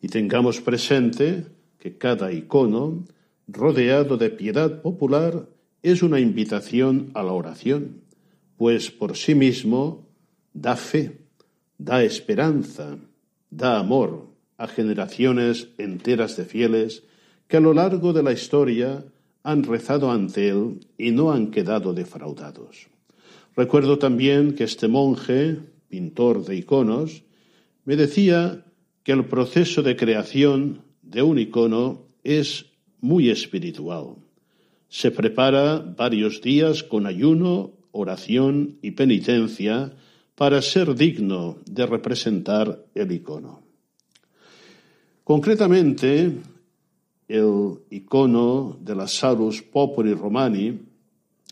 Y 0.01 0.07
tengamos 0.07 0.61
presente 0.61 1.45
que 1.79 1.97
cada 1.97 2.31
icono, 2.31 3.05
rodeado 3.47 4.17
de 4.17 4.29
piedad 4.29 4.81
popular, 4.81 5.49
es 5.83 6.03
una 6.03 6.19
invitación 6.19 7.11
a 7.13 7.23
la 7.23 7.33
oración, 7.33 8.01
pues 8.57 8.91
por 8.91 9.17
sí 9.17 9.35
mismo 9.35 10.07
da 10.53 10.75
fe, 10.75 11.17
da 11.77 12.03
esperanza, 12.03 12.97
da 13.49 13.79
amor 13.79 14.27
a 14.57 14.67
generaciones 14.67 15.69
enteras 15.79 16.37
de 16.37 16.45
fieles 16.45 17.03
que 17.51 17.57
a 17.57 17.59
lo 17.59 17.73
largo 17.73 18.13
de 18.13 18.23
la 18.23 18.31
historia 18.31 19.03
han 19.43 19.63
rezado 19.63 20.09
ante 20.09 20.47
él 20.47 20.87
y 20.97 21.11
no 21.11 21.33
han 21.33 21.51
quedado 21.51 21.93
defraudados. 21.93 22.87
Recuerdo 23.57 23.99
también 23.99 24.55
que 24.55 24.63
este 24.63 24.87
monje, 24.87 25.59
pintor 25.89 26.45
de 26.45 26.55
iconos, 26.55 27.23
me 27.83 27.97
decía 27.97 28.63
que 29.03 29.11
el 29.11 29.25
proceso 29.25 29.83
de 29.83 29.97
creación 29.97 30.83
de 31.01 31.23
un 31.23 31.39
icono 31.39 32.03
es 32.23 32.67
muy 33.01 33.29
espiritual. 33.29 34.15
Se 34.87 35.11
prepara 35.11 35.79
varios 35.79 36.41
días 36.41 36.83
con 36.83 37.05
ayuno, 37.05 37.73
oración 37.91 38.77
y 38.81 38.91
penitencia 38.91 39.91
para 40.35 40.61
ser 40.61 40.95
digno 40.95 41.57
de 41.65 41.85
representar 41.85 42.85
el 42.95 43.11
icono. 43.11 43.61
Concretamente, 45.25 46.31
el 47.31 47.79
icono 47.89 48.77
de 48.81 48.93
la 48.93 49.07
Salus 49.07 49.61
Populi 49.61 50.13
Romani, 50.13 50.77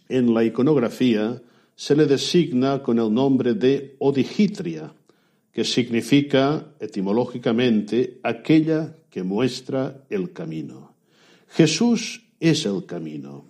en 0.09 0.33
la 0.33 0.43
iconografía 0.43 1.41
se 1.73 1.95
le 1.95 2.05
designa 2.05 2.83
con 2.83 2.99
el 2.99 3.13
nombre 3.13 3.53
de 3.53 3.95
Odigitria, 3.99 4.91
que 5.53 5.63
significa 5.63 6.73
etimológicamente 6.81 8.19
aquella 8.23 8.93
que 9.09 9.23
muestra 9.23 10.03
el 10.09 10.33
camino. 10.33 10.95
Jesús 11.47 12.23
es 12.41 12.65
el 12.65 12.85
camino. 12.85 13.45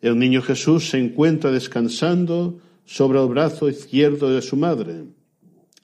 El 0.00 0.16
niño 0.16 0.42
Jesús 0.42 0.90
se 0.90 0.98
encuentra 0.98 1.50
descansando 1.50 2.60
sobre 2.84 3.20
el 3.20 3.28
brazo 3.28 3.68
izquierdo 3.68 4.30
de 4.30 4.42
su 4.42 4.56
madre, 4.56 5.06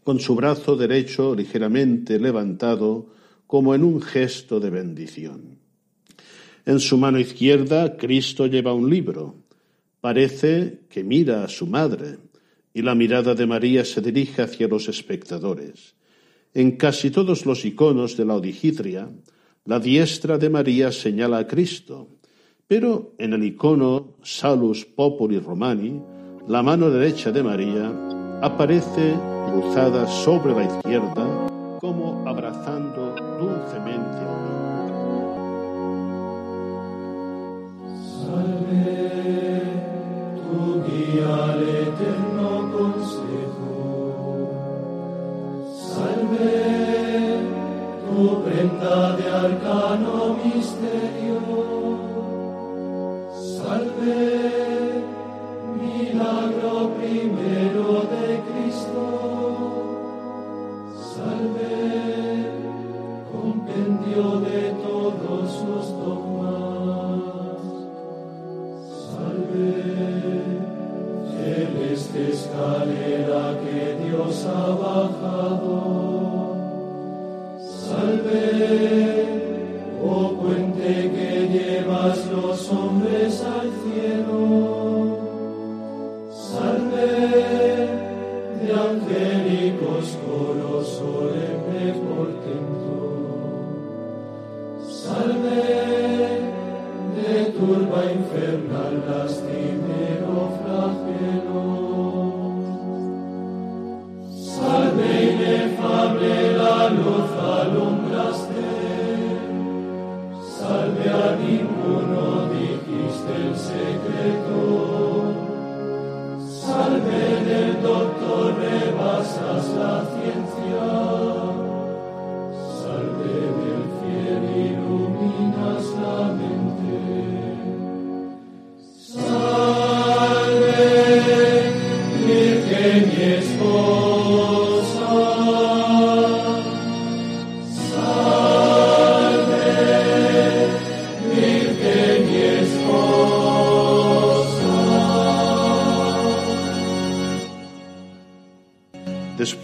con 0.04 0.20
su 0.20 0.36
brazo 0.36 0.76
derecho 0.76 1.34
ligeramente 1.34 2.20
levantado 2.20 3.08
como 3.48 3.74
en 3.74 3.82
un 3.82 4.00
gesto 4.00 4.60
de 4.60 4.70
bendición. 4.70 5.59
En 6.70 6.78
su 6.78 6.96
mano 6.96 7.18
izquierda 7.18 7.96
Cristo 7.96 8.46
lleva 8.46 8.72
un 8.72 8.88
libro. 8.88 9.34
Parece 10.00 10.82
que 10.88 11.02
mira 11.02 11.42
a 11.42 11.48
su 11.48 11.66
madre 11.66 12.18
y 12.72 12.82
la 12.82 12.94
mirada 12.94 13.34
de 13.34 13.44
María 13.44 13.84
se 13.84 14.00
dirige 14.00 14.42
hacia 14.42 14.68
los 14.68 14.88
espectadores. 14.88 15.96
En 16.54 16.76
casi 16.76 17.10
todos 17.10 17.44
los 17.44 17.64
iconos 17.64 18.16
de 18.16 18.24
la 18.24 18.36
Odigidria, 18.36 19.08
la 19.64 19.80
diestra 19.80 20.38
de 20.38 20.48
María 20.48 20.92
señala 20.92 21.38
a 21.38 21.46
Cristo, 21.48 22.06
pero 22.68 23.14
en 23.18 23.32
el 23.32 23.42
icono 23.42 24.14
Salus 24.22 24.84
Populi 24.84 25.40
Romani, 25.40 26.00
la 26.46 26.62
mano 26.62 26.88
derecha 26.88 27.32
de 27.32 27.42
María 27.42 27.90
aparece 28.42 29.16
cruzada 29.50 30.06
sobre 30.06 30.54
la 30.54 30.64
izquierda 30.66 31.48
como 31.80 32.22
abrazando 32.28 33.16
dulcemente 33.40 33.89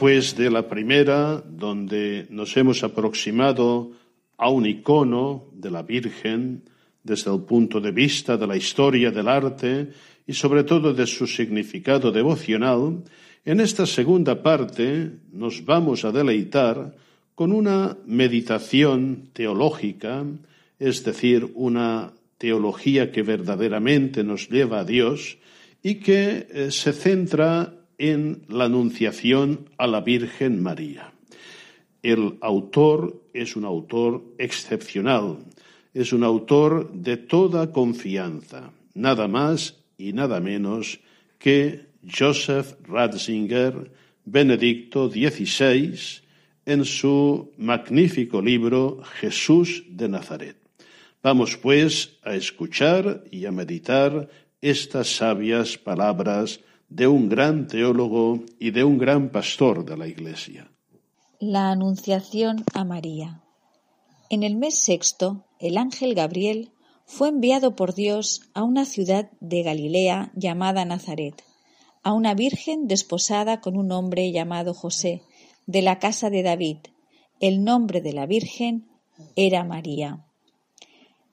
Después 0.07 0.37
de 0.37 0.51
la 0.53 0.69
primera, 0.69 1.43
donde 1.45 2.29
nos 2.31 2.57
hemos 2.57 2.85
aproximado 2.85 3.91
a 4.39 4.49
un 4.51 4.65
icono 4.65 5.51
de 5.53 5.69
la 5.69 5.83
Virgen 5.83 6.63
desde 7.03 7.35
el 7.35 7.41
punto 7.41 7.81
de 7.81 7.91
vista 7.91 8.37
de 8.37 8.47
la 8.47 8.57
historia 8.57 9.11
del 9.11 9.27
arte 9.27 9.91
y 10.25 10.33
sobre 10.33 10.63
todo 10.63 10.95
de 10.95 11.09
su 11.09 11.27
significado 11.27 12.13
devocional, 12.13 13.03
en 13.45 13.59
esta 13.59 13.85
segunda 13.85 14.41
parte 14.45 15.11
nos 15.33 15.65
vamos 15.65 16.05
a 16.05 16.13
deleitar 16.13 16.95
con 17.35 17.51
una 17.51 17.99
meditación 18.07 19.31
teológica, 19.33 20.25
es 20.79 21.03
decir, 21.03 21.51
una 21.57 22.13
teología 22.39 23.11
que 23.11 23.25
verdaderamente 23.25 24.23
nos 24.23 24.49
lleva 24.49 24.79
a 24.79 24.85
Dios 24.85 25.39
y 25.83 25.97
que 25.97 26.47
eh, 26.49 26.71
se 26.71 26.93
centra 26.93 27.76
en 27.99 28.43
la 28.49 28.65
anunciación 28.65 29.71
a 29.79 29.87
la 29.87 30.01
Virgen 30.01 30.63
María. 30.63 31.13
El 32.03 32.39
autor 32.41 33.23
es 33.33 33.57
un 33.57 33.65
autor 33.65 34.23
excepcional, 34.39 35.39
es 35.95 36.13
un 36.13 36.25
autor 36.25 36.93
de 36.93 37.17
toda 37.17 37.73
confianza, 37.73 38.71
nada 38.95 39.29
más 39.29 39.79
y 39.99 40.13
nada 40.13 40.41
menos 40.41 41.01
que 41.39 41.87
Joseph 42.07 42.75
Ratzinger, 42.87 43.91
Benedicto 44.25 45.09
XVI, 45.09 45.99
en 46.67 46.85
su 46.85 47.53
magnífico 47.57 48.43
libro 48.43 49.01
Jesús 49.21 49.85
de 49.89 50.09
Nazaret. 50.09 50.57
Vamos 51.23 51.57
pues 51.57 52.19
a 52.23 52.35
escuchar 52.35 53.25
y 53.31 53.47
a 53.47 53.53
meditar 53.53 54.29
estas 54.61 55.09
sabias 55.17 55.79
palabras 55.79 56.61
de 56.89 57.07
un 57.07 57.29
gran 57.29 57.67
teólogo 57.67 58.41
y 58.59 58.71
de 58.71 58.85
un 58.85 58.99
gran 58.99 59.31
pastor 59.31 59.85
de 59.85 59.97
la 59.97 60.07
Iglesia. 60.07 60.71
La 61.41 61.71
Anunciación 61.71 62.65
a 62.75 62.85
María. 62.85 63.43
En 64.31 64.43
el 64.43 64.57
mes 64.57 64.79
sexto, 64.79 65.45
el 65.59 65.79
ángel 65.79 66.15
Gabriel 66.15 66.71
fue 67.05 67.29
enviado 67.29 67.77
por 67.77 67.95
Dios 67.95 68.43
a 68.55 68.65
una 68.65 68.85
ciudad 68.85 69.31
de 69.41 69.63
Galilea 69.63 70.33
llamada 70.35 70.85
Nazaret, 70.85 71.43
a 72.03 72.13
una 72.13 72.35
virgen 72.35 72.89
desposada 72.89 73.61
con 73.61 73.77
un 73.77 73.93
hombre 73.93 74.33
llamado 74.33 74.75
José, 74.75 75.23
de 75.67 75.83
la 75.83 75.99
casa 75.99 76.31
de 76.31 76.43
David. 76.43 76.79
El 77.41 77.65
nombre 77.65 78.01
de 78.01 78.13
la 78.13 78.27
virgen 78.27 78.87
era 79.35 79.65
María. 79.65 80.25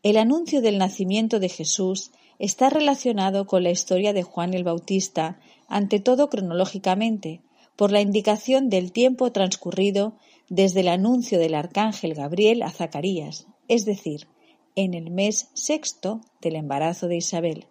El 0.03 0.17
anuncio 0.17 0.61
del 0.61 0.77
nacimiento 0.77 1.39
de 1.39 1.49
Jesús 1.49 2.11
está 2.39 2.69
relacionado 2.69 3.45
con 3.45 3.63
la 3.63 3.71
historia 3.71 4.13
de 4.13 4.23
Juan 4.23 4.53
el 4.53 4.63
Bautista, 4.63 5.39
ante 5.67 5.99
todo 5.99 6.29
cronológicamente, 6.29 7.41
por 7.75 7.91
la 7.91 8.01
indicación 8.01 8.69
del 8.69 8.91
tiempo 8.91 9.31
transcurrido 9.31 10.13
desde 10.49 10.81
el 10.81 10.87
anuncio 10.87 11.39
del 11.39 11.55
arcángel 11.55 12.13
Gabriel 12.13 12.61
a 12.61 12.69
Zacarías, 12.69 13.47
es 13.67 13.85
decir, 13.85 14.27
en 14.75 14.93
el 14.93 15.11
mes 15.11 15.49
sexto 15.53 16.21
del 16.41 16.55
embarazo 16.55 17.07
de 17.07 17.17
Isabel. 17.17 17.67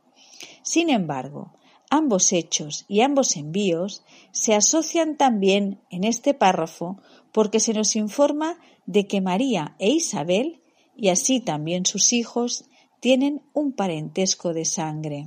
Sin 0.62 0.90
embargo, 0.90 1.52
ambos 1.90 2.32
hechos 2.32 2.84
y 2.88 3.02
ambos 3.02 3.36
envíos 3.36 4.02
se 4.30 4.54
asocian 4.54 5.16
también 5.16 5.80
en 5.90 6.04
este 6.04 6.34
párrafo 6.34 6.98
porque 7.32 7.60
se 7.60 7.74
nos 7.74 7.96
informa 7.96 8.58
de 8.86 9.06
que 9.06 9.20
María 9.20 9.76
e 9.78 9.90
Isabel, 9.90 10.60
y 10.96 11.08
así 11.08 11.40
también 11.40 11.86
sus 11.86 12.12
hijos, 12.12 12.64
tienen 13.02 13.42
un 13.52 13.72
parentesco 13.72 14.54
de 14.54 14.64
sangre. 14.64 15.26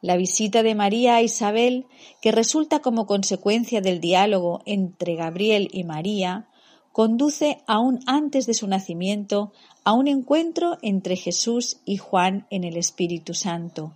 La 0.00 0.16
visita 0.16 0.64
de 0.64 0.74
María 0.74 1.14
a 1.14 1.22
Isabel, 1.22 1.86
que 2.20 2.32
resulta 2.32 2.80
como 2.80 3.06
consecuencia 3.06 3.80
del 3.80 4.00
diálogo 4.00 4.62
entre 4.66 5.14
Gabriel 5.14 5.68
y 5.72 5.84
María, 5.84 6.48
conduce 6.90 7.58
aún 7.68 8.00
antes 8.06 8.46
de 8.46 8.54
su 8.54 8.66
nacimiento 8.66 9.52
a 9.84 9.92
un 9.92 10.08
encuentro 10.08 10.76
entre 10.82 11.14
Jesús 11.14 11.78
y 11.84 11.98
Juan 11.98 12.48
en 12.50 12.64
el 12.64 12.76
Espíritu 12.76 13.32
Santo, 13.32 13.92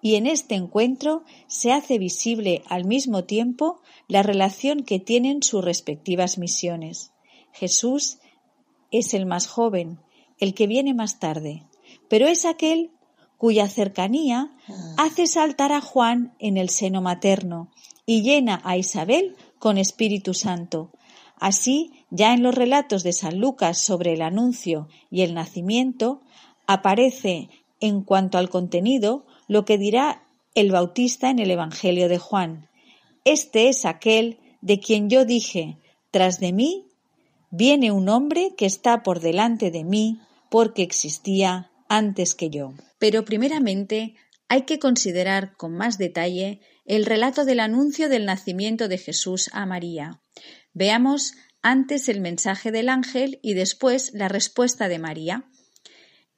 y 0.00 0.14
en 0.14 0.26
este 0.26 0.54
encuentro 0.54 1.24
se 1.46 1.72
hace 1.72 1.98
visible 1.98 2.62
al 2.70 2.86
mismo 2.86 3.24
tiempo 3.24 3.82
la 4.08 4.22
relación 4.22 4.82
que 4.82 4.98
tienen 4.98 5.42
sus 5.42 5.62
respectivas 5.62 6.38
misiones. 6.38 7.12
Jesús 7.52 8.16
es 8.90 9.12
el 9.12 9.26
más 9.26 9.46
joven, 9.46 9.98
el 10.44 10.54
que 10.54 10.66
viene 10.66 10.94
más 10.94 11.18
tarde, 11.18 11.64
pero 12.08 12.28
es 12.28 12.44
aquel 12.44 12.90
cuya 13.38 13.68
cercanía 13.68 14.52
hace 14.98 15.26
saltar 15.26 15.72
a 15.72 15.80
Juan 15.80 16.34
en 16.38 16.56
el 16.58 16.68
seno 16.68 17.00
materno 17.00 17.70
y 18.06 18.22
llena 18.22 18.60
a 18.62 18.76
Isabel 18.76 19.36
con 19.58 19.78
Espíritu 19.78 20.34
Santo. 20.34 20.90
Así, 21.40 21.92
ya 22.10 22.34
en 22.34 22.42
los 22.42 22.54
relatos 22.54 23.02
de 23.02 23.12
San 23.12 23.40
Lucas 23.40 23.78
sobre 23.78 24.12
el 24.12 24.22
anuncio 24.22 24.88
y 25.10 25.22
el 25.22 25.34
nacimiento, 25.34 26.20
aparece 26.66 27.48
en 27.80 28.02
cuanto 28.02 28.38
al 28.38 28.50
contenido 28.50 29.26
lo 29.48 29.64
que 29.64 29.78
dirá 29.78 30.24
el 30.54 30.70
Bautista 30.70 31.30
en 31.30 31.38
el 31.38 31.50
Evangelio 31.50 32.08
de 32.08 32.18
Juan. 32.18 32.68
Este 33.24 33.68
es 33.68 33.86
aquel 33.86 34.38
de 34.60 34.78
quien 34.78 35.08
yo 35.08 35.24
dije, 35.24 35.78
tras 36.10 36.38
de 36.38 36.52
mí 36.52 36.86
viene 37.50 37.92
un 37.92 38.10
hombre 38.10 38.54
que 38.56 38.66
está 38.66 39.02
por 39.02 39.20
delante 39.20 39.70
de 39.70 39.84
mí 39.84 40.20
porque 40.54 40.84
existía 40.84 41.72
antes 41.88 42.36
que 42.36 42.48
yo. 42.48 42.74
Pero 43.00 43.24
primeramente 43.24 44.14
hay 44.46 44.62
que 44.62 44.78
considerar 44.78 45.56
con 45.56 45.72
más 45.72 45.98
detalle 45.98 46.60
el 46.84 47.06
relato 47.06 47.44
del 47.44 47.58
anuncio 47.58 48.08
del 48.08 48.24
nacimiento 48.24 48.86
de 48.86 48.98
Jesús 48.98 49.50
a 49.52 49.66
María. 49.66 50.22
Veamos 50.72 51.32
antes 51.60 52.08
el 52.08 52.20
mensaje 52.20 52.70
del 52.70 52.88
ángel 52.88 53.40
y 53.42 53.54
después 53.54 54.12
la 54.14 54.28
respuesta 54.28 54.86
de 54.86 55.00
María. 55.00 55.50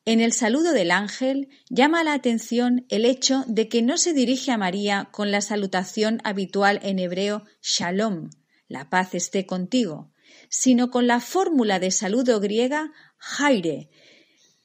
En 0.07 0.23
el 0.23 0.33
saludo 0.33 0.73
del 0.73 0.93
ángel 0.93 1.51
llama 1.69 2.03
la 2.03 2.15
atención 2.15 2.87
el 2.89 3.05
hecho 3.05 3.45
de 3.47 3.69
que 3.69 3.83
no 3.83 3.99
se 3.99 4.15
dirige 4.15 4.51
a 4.51 4.57
María 4.57 5.11
con 5.13 5.31
la 5.31 5.43
salutación 5.43 6.23
habitual 6.25 6.81
en 6.83 7.01
hebreo 7.01 7.45
Shalom, 7.61 8.31
la 8.67 8.89
paz 8.89 9.15
esté 9.15 9.45
contigo, 9.45 10.11
sino 10.49 10.91
con 10.91 11.07
la 11.07 11.21
fórmula 11.21 11.79
de 11.81 11.91
saludo 11.91 12.41
griega 12.41 12.93
Jaire, 13.19 13.91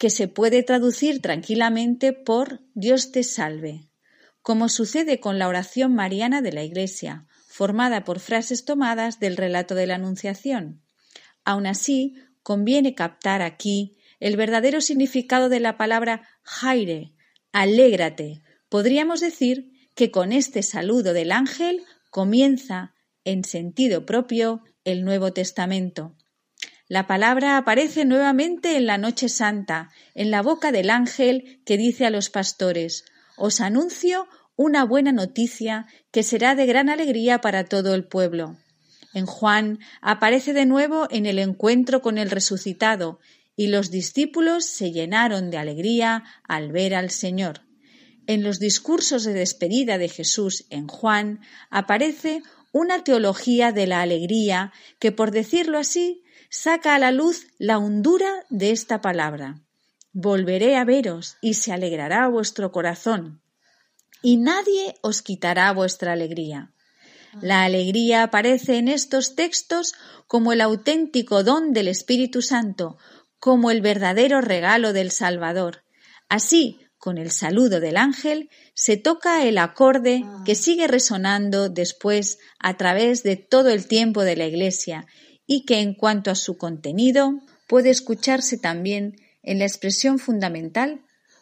que 0.01 0.09
se 0.09 0.27
puede 0.27 0.63
traducir 0.63 1.21
tranquilamente 1.21 2.11
por 2.11 2.61
Dios 2.73 3.11
te 3.11 3.21
salve, 3.21 3.87
como 4.41 4.67
sucede 4.67 5.19
con 5.19 5.37
la 5.37 5.47
oración 5.47 5.93
mariana 5.93 6.41
de 6.41 6.51
la 6.51 6.63
Iglesia, 6.63 7.27
formada 7.47 8.03
por 8.03 8.19
frases 8.19 8.65
tomadas 8.65 9.19
del 9.19 9.37
relato 9.37 9.75
de 9.75 9.85
la 9.85 9.93
Anunciación. 9.93 10.81
Aun 11.45 11.67
así, 11.67 12.15
conviene 12.41 12.95
captar 12.95 13.43
aquí 13.43 13.95
el 14.19 14.37
verdadero 14.37 14.81
significado 14.81 15.49
de 15.49 15.59
la 15.59 15.77
palabra 15.77 16.27
jaire, 16.41 17.13
alégrate. 17.51 18.41
Podríamos 18.69 19.19
decir 19.19 19.71
que 19.93 20.09
con 20.09 20.31
este 20.31 20.63
saludo 20.63 21.13
del 21.13 21.31
ángel 21.31 21.83
comienza, 22.09 22.95
en 23.23 23.43
sentido 23.43 24.07
propio, 24.07 24.63
el 24.83 25.05
Nuevo 25.05 25.31
Testamento. 25.31 26.15
La 26.91 27.07
palabra 27.07 27.55
aparece 27.55 28.03
nuevamente 28.03 28.75
en 28.75 28.85
la 28.85 28.97
Noche 28.97 29.29
Santa, 29.29 29.91
en 30.13 30.29
la 30.29 30.41
boca 30.41 30.73
del 30.73 30.89
ángel 30.89 31.61
que 31.65 31.77
dice 31.77 32.05
a 32.05 32.09
los 32.09 32.29
pastores, 32.29 33.05
Os 33.37 33.61
anuncio 33.61 34.27
una 34.57 34.83
buena 34.83 35.13
noticia 35.13 35.85
que 36.11 36.21
será 36.21 36.53
de 36.53 36.65
gran 36.65 36.89
alegría 36.89 37.39
para 37.39 37.63
todo 37.63 37.95
el 37.95 38.03
pueblo. 38.03 38.57
En 39.13 39.25
Juan 39.25 39.79
aparece 40.01 40.51
de 40.51 40.65
nuevo 40.65 41.07
en 41.09 41.25
el 41.25 41.39
encuentro 41.39 42.01
con 42.01 42.17
el 42.17 42.29
resucitado 42.29 43.21
y 43.55 43.67
los 43.67 43.89
discípulos 43.89 44.65
se 44.65 44.91
llenaron 44.91 45.49
de 45.49 45.59
alegría 45.59 46.25
al 46.43 46.73
ver 46.73 46.93
al 46.93 47.09
Señor. 47.09 47.61
En 48.27 48.43
los 48.43 48.59
discursos 48.59 49.23
de 49.23 49.31
despedida 49.31 49.97
de 49.97 50.09
Jesús 50.09 50.65
en 50.69 50.89
Juan 50.89 51.39
aparece 51.69 52.43
una 52.73 53.05
teología 53.05 53.71
de 53.71 53.87
la 53.87 54.01
alegría 54.01 54.73
que, 54.99 55.13
por 55.13 55.31
decirlo 55.31 55.77
así, 55.77 56.20
saca 56.51 56.95
a 56.95 56.99
la 56.99 57.11
luz 57.11 57.47
la 57.57 57.77
hondura 57.77 58.45
de 58.49 58.71
esta 58.71 58.99
palabra. 59.01 59.61
Volveré 60.11 60.75
a 60.75 60.83
veros 60.83 61.37
y 61.41 61.53
se 61.53 61.71
alegrará 61.71 62.27
vuestro 62.27 62.73
corazón, 62.73 63.41
y 64.21 64.35
nadie 64.35 64.95
os 65.01 65.21
quitará 65.21 65.71
vuestra 65.71 66.11
alegría. 66.11 66.73
La 67.41 67.63
alegría 67.63 68.23
aparece 68.23 68.77
en 68.77 68.89
estos 68.89 69.35
textos 69.35 69.93
como 70.27 70.51
el 70.51 70.59
auténtico 70.59 71.45
don 71.45 71.71
del 71.71 71.87
Espíritu 71.87 72.41
Santo, 72.41 72.97
como 73.39 73.71
el 73.71 73.79
verdadero 73.79 74.41
regalo 74.41 74.91
del 74.91 75.11
Salvador. 75.11 75.85
Así, 76.27 76.81
con 76.97 77.17
el 77.17 77.31
saludo 77.31 77.79
del 77.79 77.95
ángel, 77.95 78.49
se 78.73 78.97
toca 78.97 79.45
el 79.45 79.57
acorde 79.57 80.25
que 80.45 80.55
sigue 80.55 80.87
resonando 80.87 81.69
después 81.69 82.39
a 82.59 82.75
través 82.75 83.23
de 83.23 83.37
todo 83.37 83.69
el 83.69 83.87
tiempo 83.87 84.25
de 84.25 84.35
la 84.35 84.45
Iglesia 84.45 85.07
y 85.53 85.65
que 85.65 85.81
en 85.81 85.93
cuanto 85.93 86.31
a 86.31 86.35
su 86.35 86.57
contenido 86.57 87.41
puede 87.67 87.89
escucharse 87.89 88.57
también 88.57 89.17
en 89.43 89.59
la 89.59 89.65
expresión 89.65 90.17
fundamental 90.17 91.01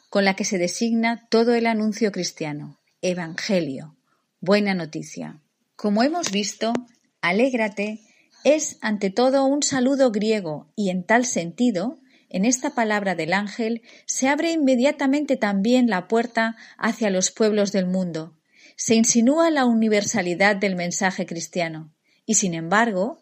con 0.10 0.26
la 0.26 0.36
que 0.36 0.46
se 0.46 0.58
designa 0.58 1.28
todo 1.30 1.54
el 1.54 1.68
anuncio 1.68 2.12
cristiano, 2.12 2.80
Evangelio, 3.04 3.96
buena 4.42 4.74
noticia. 4.74 5.44
Como 5.76 6.02
hemos 6.02 6.32
visto, 6.32 6.74
alégrate 7.22 8.00
es 8.44 8.80
ante 8.82 9.12
todo 9.12 9.46
un 9.46 9.62
saludo 9.62 10.10
griego 10.10 10.74
y 10.76 10.90
en 10.90 11.04
tal 11.04 11.28
sentido, 11.28 12.00
en 12.30 12.46
esta 12.46 12.74
palabra 12.74 13.14
del 13.14 13.32
ángel 13.32 13.84
se 14.08 14.28
abre 14.28 14.54
inmediatamente 14.54 15.38
también 15.38 15.88
la 15.88 16.08
puerta 16.08 16.56
hacia 16.80 17.12
los 17.12 17.30
pueblos 17.30 17.72
del 17.72 17.86
mundo. 17.86 18.36
Se 18.76 18.96
insinúa 18.96 19.52
la 19.52 19.66
universalidad 19.66 20.56
del 20.56 20.76
mensaje 20.76 21.28
cristiano. 21.28 21.94
Y 22.26 22.36
sin 22.36 22.56
embargo, 22.56 23.22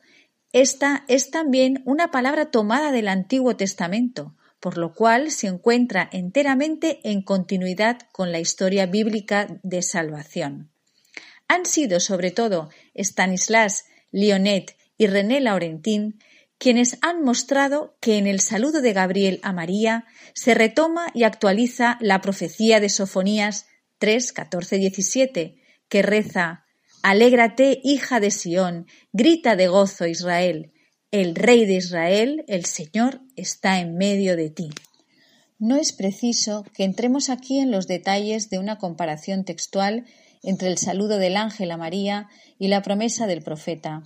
esta 0.61 1.05
es 1.07 1.29
también 1.29 1.83
una 1.85 2.09
palabra 2.09 2.49
tomada 2.49 2.91
del 2.91 3.09
Antiguo 3.09 3.55
Testamento, 3.55 4.35
por 4.59 4.77
lo 4.77 4.93
cual 4.93 5.29
se 5.29 5.47
encuentra 5.47 6.09
enteramente 6.11 6.99
en 7.03 7.21
continuidad 7.21 7.99
con 8.11 8.31
la 8.31 8.39
historia 8.39 8.87
bíblica 8.87 9.47
de 9.61 9.83
salvación. 9.83 10.71
Han 11.47 11.65
sido 11.65 11.99
sobre 11.99 12.31
todo 12.31 12.69
Stanislas, 12.95 13.85
Lionet 14.11 14.75
y 14.97 15.05
René 15.05 15.41
Laurentín, 15.41 16.19
quienes 16.57 16.97
han 17.01 17.23
mostrado 17.23 17.95
que 18.01 18.17
en 18.17 18.25
el 18.25 18.39
saludo 18.39 18.81
de 18.81 18.93
Gabriel 18.93 19.39
a 19.43 19.53
María 19.53 20.05
se 20.33 20.55
retoma 20.55 21.11
y 21.13 21.23
actualiza 21.23 21.99
la 22.01 22.19
profecía 22.21 22.79
de 22.79 22.89
Sofonías 22.89 23.67
3, 23.99 24.33
14, 24.33 24.77
17, 24.77 25.61
que 25.87 26.01
reza 26.01 26.66
Alégrate, 27.09 27.79
hija 27.85 28.19
de 28.19 28.31
Sión, 28.31 28.85
grita 29.13 29.55
de 29.55 29.69
gozo 29.69 30.07
Israel, 30.07 30.73
el 31.09 31.35
Rey 31.35 31.65
de 31.65 31.75
Israel, 31.75 32.43
el 32.49 32.65
Señor, 32.65 33.21
está 33.37 33.79
en 33.79 33.95
medio 33.95 34.35
de 34.35 34.49
ti. 34.49 34.71
No 35.57 35.77
es 35.77 35.93
preciso 35.93 36.65
que 36.73 36.83
entremos 36.83 37.29
aquí 37.29 37.59
en 37.59 37.71
los 37.71 37.87
detalles 37.87 38.49
de 38.49 38.59
una 38.59 38.77
comparación 38.77 39.45
textual 39.45 40.03
entre 40.43 40.67
el 40.67 40.77
saludo 40.77 41.17
del 41.17 41.37
ángel 41.37 41.71
a 41.71 41.77
María 41.77 42.27
y 42.59 42.67
la 42.67 42.81
promesa 42.81 43.25
del 43.25 43.41
profeta. 43.41 44.03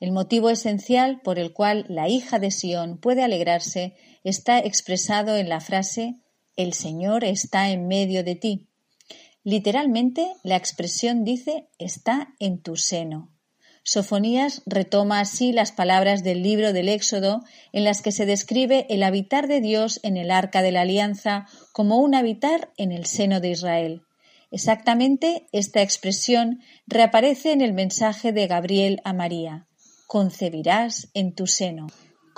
El 0.00 0.12
motivo 0.12 0.48
esencial 0.48 1.20
por 1.20 1.38
el 1.38 1.52
cual 1.52 1.84
la 1.90 2.08
hija 2.08 2.38
de 2.38 2.50
Sión 2.50 2.96
puede 2.96 3.24
alegrarse 3.24 3.94
está 4.24 4.58
expresado 4.58 5.36
en 5.36 5.50
la 5.50 5.60
frase 5.60 6.14
El 6.56 6.72
Señor 6.72 7.24
está 7.24 7.68
en 7.68 7.88
medio 7.88 8.24
de 8.24 8.36
ti. 8.36 8.67
Literalmente, 9.48 10.34
la 10.42 10.56
expresión 10.56 11.24
dice 11.24 11.68
está 11.78 12.34
en 12.38 12.60
tu 12.60 12.76
seno. 12.76 13.32
Sofonías 13.82 14.60
retoma 14.66 15.20
así 15.20 15.52
las 15.52 15.72
palabras 15.72 16.22
del 16.22 16.42
libro 16.42 16.74
del 16.74 16.90
Éxodo 16.90 17.40
en 17.72 17.84
las 17.84 18.02
que 18.02 18.12
se 18.12 18.26
describe 18.26 18.84
el 18.90 19.02
habitar 19.02 19.48
de 19.48 19.62
Dios 19.62 20.00
en 20.02 20.18
el 20.18 20.32
arca 20.32 20.60
de 20.60 20.72
la 20.72 20.82
alianza 20.82 21.46
como 21.72 21.96
un 21.96 22.14
habitar 22.14 22.74
en 22.76 22.92
el 22.92 23.06
seno 23.06 23.40
de 23.40 23.48
Israel. 23.48 24.02
Exactamente 24.50 25.46
esta 25.52 25.80
expresión 25.80 26.60
reaparece 26.86 27.52
en 27.52 27.62
el 27.62 27.72
mensaje 27.72 28.32
de 28.32 28.48
Gabriel 28.48 29.00
a 29.04 29.14
María 29.14 29.66
concebirás 30.08 31.10
en 31.12 31.34
tu 31.34 31.46
seno. 31.46 31.86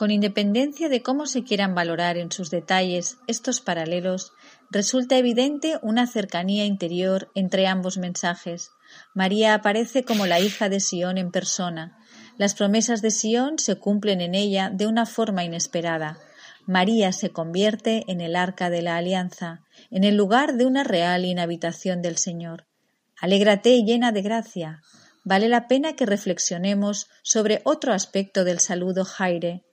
Con 0.01 0.11
independencia 0.11 0.89
de 0.89 1.03
cómo 1.03 1.27
se 1.27 1.45
quieran 1.45 1.75
valorar 1.75 2.17
en 2.17 2.33
sus 2.33 2.49
detalles 2.51 3.19
estos 3.27 3.61
paralelos, 3.61 4.33
resulta 4.71 5.19
evidente 5.19 5.79
una 5.83 6.07
cercanía 6.07 6.65
interior 6.65 7.31
entre 7.35 7.67
ambos 7.67 7.99
mensajes. 7.99 8.71
María 9.13 9.53
aparece 9.53 10.03
como 10.03 10.25
la 10.25 10.41
hija 10.41 10.71
de 10.71 10.81
Sión 10.81 11.19
en 11.19 11.31
persona. 11.31 11.99
Las 12.39 12.55
promesas 12.55 13.03
de 13.03 13.11
Sión 13.11 13.59
se 13.59 13.77
cumplen 13.77 14.23
en 14.23 14.35
ella 14.35 14.71
de 14.73 14.87
una 14.87 15.05
forma 15.05 15.45
inesperada. 15.45 16.17
María 16.65 17.13
se 17.13 17.29
convierte 17.29 18.05
en 18.09 18.23
el 18.23 18.37
arca 18.37 18.71
de 18.71 18.81
la 18.81 18.97
alianza, 18.97 19.67
en 19.91 20.05
el 20.05 20.17
lugar 20.17 20.57
de 20.57 20.65
una 20.65 20.83
real 20.83 21.27
inhabitación 21.27 22.01
del 22.01 22.17
Señor. 22.17 22.65
Alégrate 23.21 23.83
llena 23.85 24.13
de 24.13 24.23
gracia 24.23 24.81
vale 25.25 25.51
la 25.51 25.69
pena 25.69 25.95
que 25.95 26.07
reflexionemos 26.07 27.11
sobre 27.23 27.61
otro 27.65 27.93
aspecto 27.93 28.45
del 28.45 28.61
saludo 28.61 29.05
Jaire, 29.05 29.67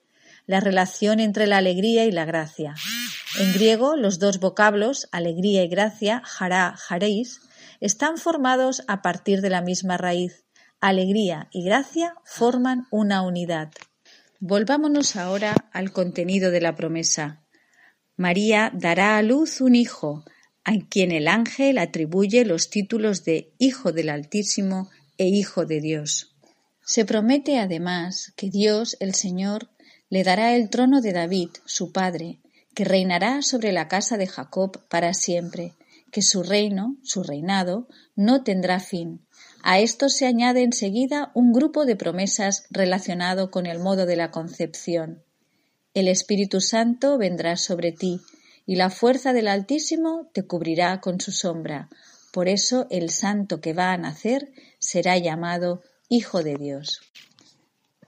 la 0.47 0.61
relación 0.61 1.19
entre 1.19 1.45
la 1.45 1.57
alegría 1.57 2.05
y 2.05 2.11
la 2.11 2.25
gracia. 2.25 2.73
En 3.39 3.53
griego, 3.53 3.95
los 3.95 4.17
dos 4.17 4.39
vocablos, 4.39 5.07
alegría 5.11 5.63
y 5.63 5.67
gracia, 5.67 6.23
jará, 6.25 6.73
jareis, 6.77 7.41
están 7.81 8.17
formados 8.17 8.83
a 8.87 9.01
partir 9.01 9.41
de 9.41 9.51
la 9.51 9.61
misma 9.61 9.97
raíz. 9.97 10.45
Alegría 10.79 11.49
y 11.51 11.63
gracia 11.63 12.15
forman 12.23 12.87
una 12.89 13.21
unidad. 13.21 13.71
Volvámonos 14.39 15.15
ahora 15.15 15.55
al 15.73 15.91
contenido 15.91 16.49
de 16.49 16.61
la 16.61 16.75
promesa. 16.75 17.43
María 18.15 18.71
dará 18.73 19.17
a 19.17 19.21
luz 19.21 19.61
un 19.61 19.75
hijo, 19.75 20.23
a 20.63 20.73
quien 20.89 21.11
el 21.11 21.27
ángel 21.27 21.77
atribuye 21.77 22.45
los 22.45 22.69
títulos 22.69 23.23
de 23.25 23.53
Hijo 23.57 23.91
del 23.91 24.09
Altísimo 24.09 24.89
e 25.17 25.27
Hijo 25.27 25.65
de 25.65 25.81
Dios. 25.81 26.35
Se 26.83 27.05
promete 27.05 27.59
además 27.59 28.33
que 28.35 28.49
Dios, 28.49 28.95
el 28.99 29.13
Señor, 29.13 29.69
le 30.09 30.23
dará 30.23 30.55
el 30.55 30.69
trono 30.69 31.01
de 31.01 31.13
David, 31.13 31.49
su 31.65 31.91
padre, 31.91 32.39
que 32.73 32.85
reinará 32.85 33.41
sobre 33.41 33.71
la 33.71 33.87
casa 33.87 34.17
de 34.17 34.27
Jacob 34.27 34.87
para 34.89 35.13
siempre, 35.13 35.73
que 36.11 36.21
su 36.21 36.43
reino, 36.43 36.95
su 37.03 37.23
reinado, 37.23 37.87
no 38.15 38.43
tendrá 38.43 38.79
fin. 38.79 39.25
A 39.63 39.79
esto 39.79 40.09
se 40.09 40.25
añade 40.25 40.63
enseguida 40.63 41.31
un 41.33 41.51
grupo 41.51 41.85
de 41.85 41.95
promesas 41.95 42.65
relacionado 42.69 43.51
con 43.51 43.65
el 43.65 43.79
modo 43.79 44.05
de 44.05 44.15
la 44.15 44.31
concepción. 44.31 45.23
El 45.93 46.07
Espíritu 46.07 46.61
Santo 46.61 47.17
vendrá 47.17 47.57
sobre 47.57 47.91
ti, 47.91 48.21
y 48.65 48.75
la 48.75 48.89
fuerza 48.89 49.33
del 49.33 49.47
Altísimo 49.47 50.29
te 50.33 50.43
cubrirá 50.43 51.01
con 51.01 51.19
su 51.19 51.31
sombra. 51.31 51.89
Por 52.31 52.47
eso 52.49 52.85
el 52.89 53.09
santo 53.09 53.61
que 53.61 53.73
va 53.73 53.93
a 53.93 53.97
nacer 53.97 54.51
será 54.77 55.17
llamado 55.17 55.81
Hijo 56.09 56.43
de 56.43 56.55
Dios. 56.55 57.01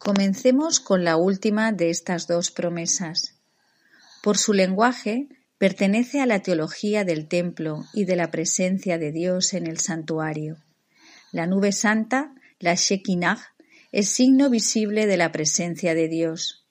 Comencemos 0.10 0.80
con 0.80 1.04
la 1.04 1.17
última 1.17 1.72
de 1.72 1.91
estas 1.91 2.26
dos 2.26 2.50
promesas. 2.50 3.36
Por 4.24 4.39
su 4.39 4.54
lenguaje, 4.54 5.30
pertenece 5.60 6.19
a 6.19 6.26
la 6.26 6.39
teología 6.39 7.04
del 7.04 7.28
templo 7.28 7.86
y 7.93 8.06
de 8.06 8.15
la 8.15 8.32
presencia 8.32 8.98
de 8.98 9.12
Dios 9.12 9.54
en 9.54 9.67
el 9.67 9.78
santuario. 9.78 10.58
La 11.32 11.45
nube 11.45 11.72
santa, 11.72 12.34
la 12.58 12.74
Shekinah, 12.74 13.38
es 13.91 14.10
signo 14.10 14.50
visible 14.50 15.06
de 15.06 15.17
la 15.17 15.32
presencia 15.32 15.93
de 15.93 16.08
Dios 16.08 16.65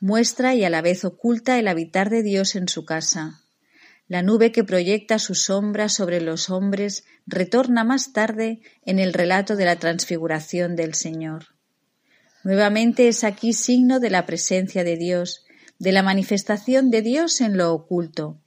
muestra 0.00 0.56
y 0.56 0.64
a 0.64 0.70
la 0.70 0.82
vez 0.82 1.04
oculta 1.04 1.60
el 1.60 1.68
habitar 1.68 2.10
de 2.10 2.24
Dios 2.24 2.56
en 2.56 2.68
su 2.68 2.84
casa. 2.84 3.40
La 4.08 4.22
nube 4.22 4.50
que 4.50 4.64
proyecta 4.64 5.20
su 5.20 5.36
sombra 5.36 5.88
sobre 5.88 6.20
los 6.20 6.50
hombres 6.50 7.04
retorna 7.24 7.84
más 7.84 8.12
tarde 8.12 8.62
en 8.84 8.98
el 8.98 9.12
relato 9.12 9.54
de 9.54 9.66
la 9.66 9.76
transfiguración 9.76 10.74
del 10.74 10.94
Señor. 10.94 11.59
Nuevamente 12.42 13.08
es 13.08 13.24
aquí 13.24 13.52
signo 13.52 14.00
de 14.00 14.10
la 14.10 14.24
presencia 14.24 14.82
de 14.84 14.96
Dios, 14.96 15.44
de 15.78 15.92
la 15.92 16.02
manifestación 16.02 16.90
de 16.90 17.02
Dios 17.02 17.40
en 17.40 17.56
lo 17.56 17.72
oculto. 17.72 18.38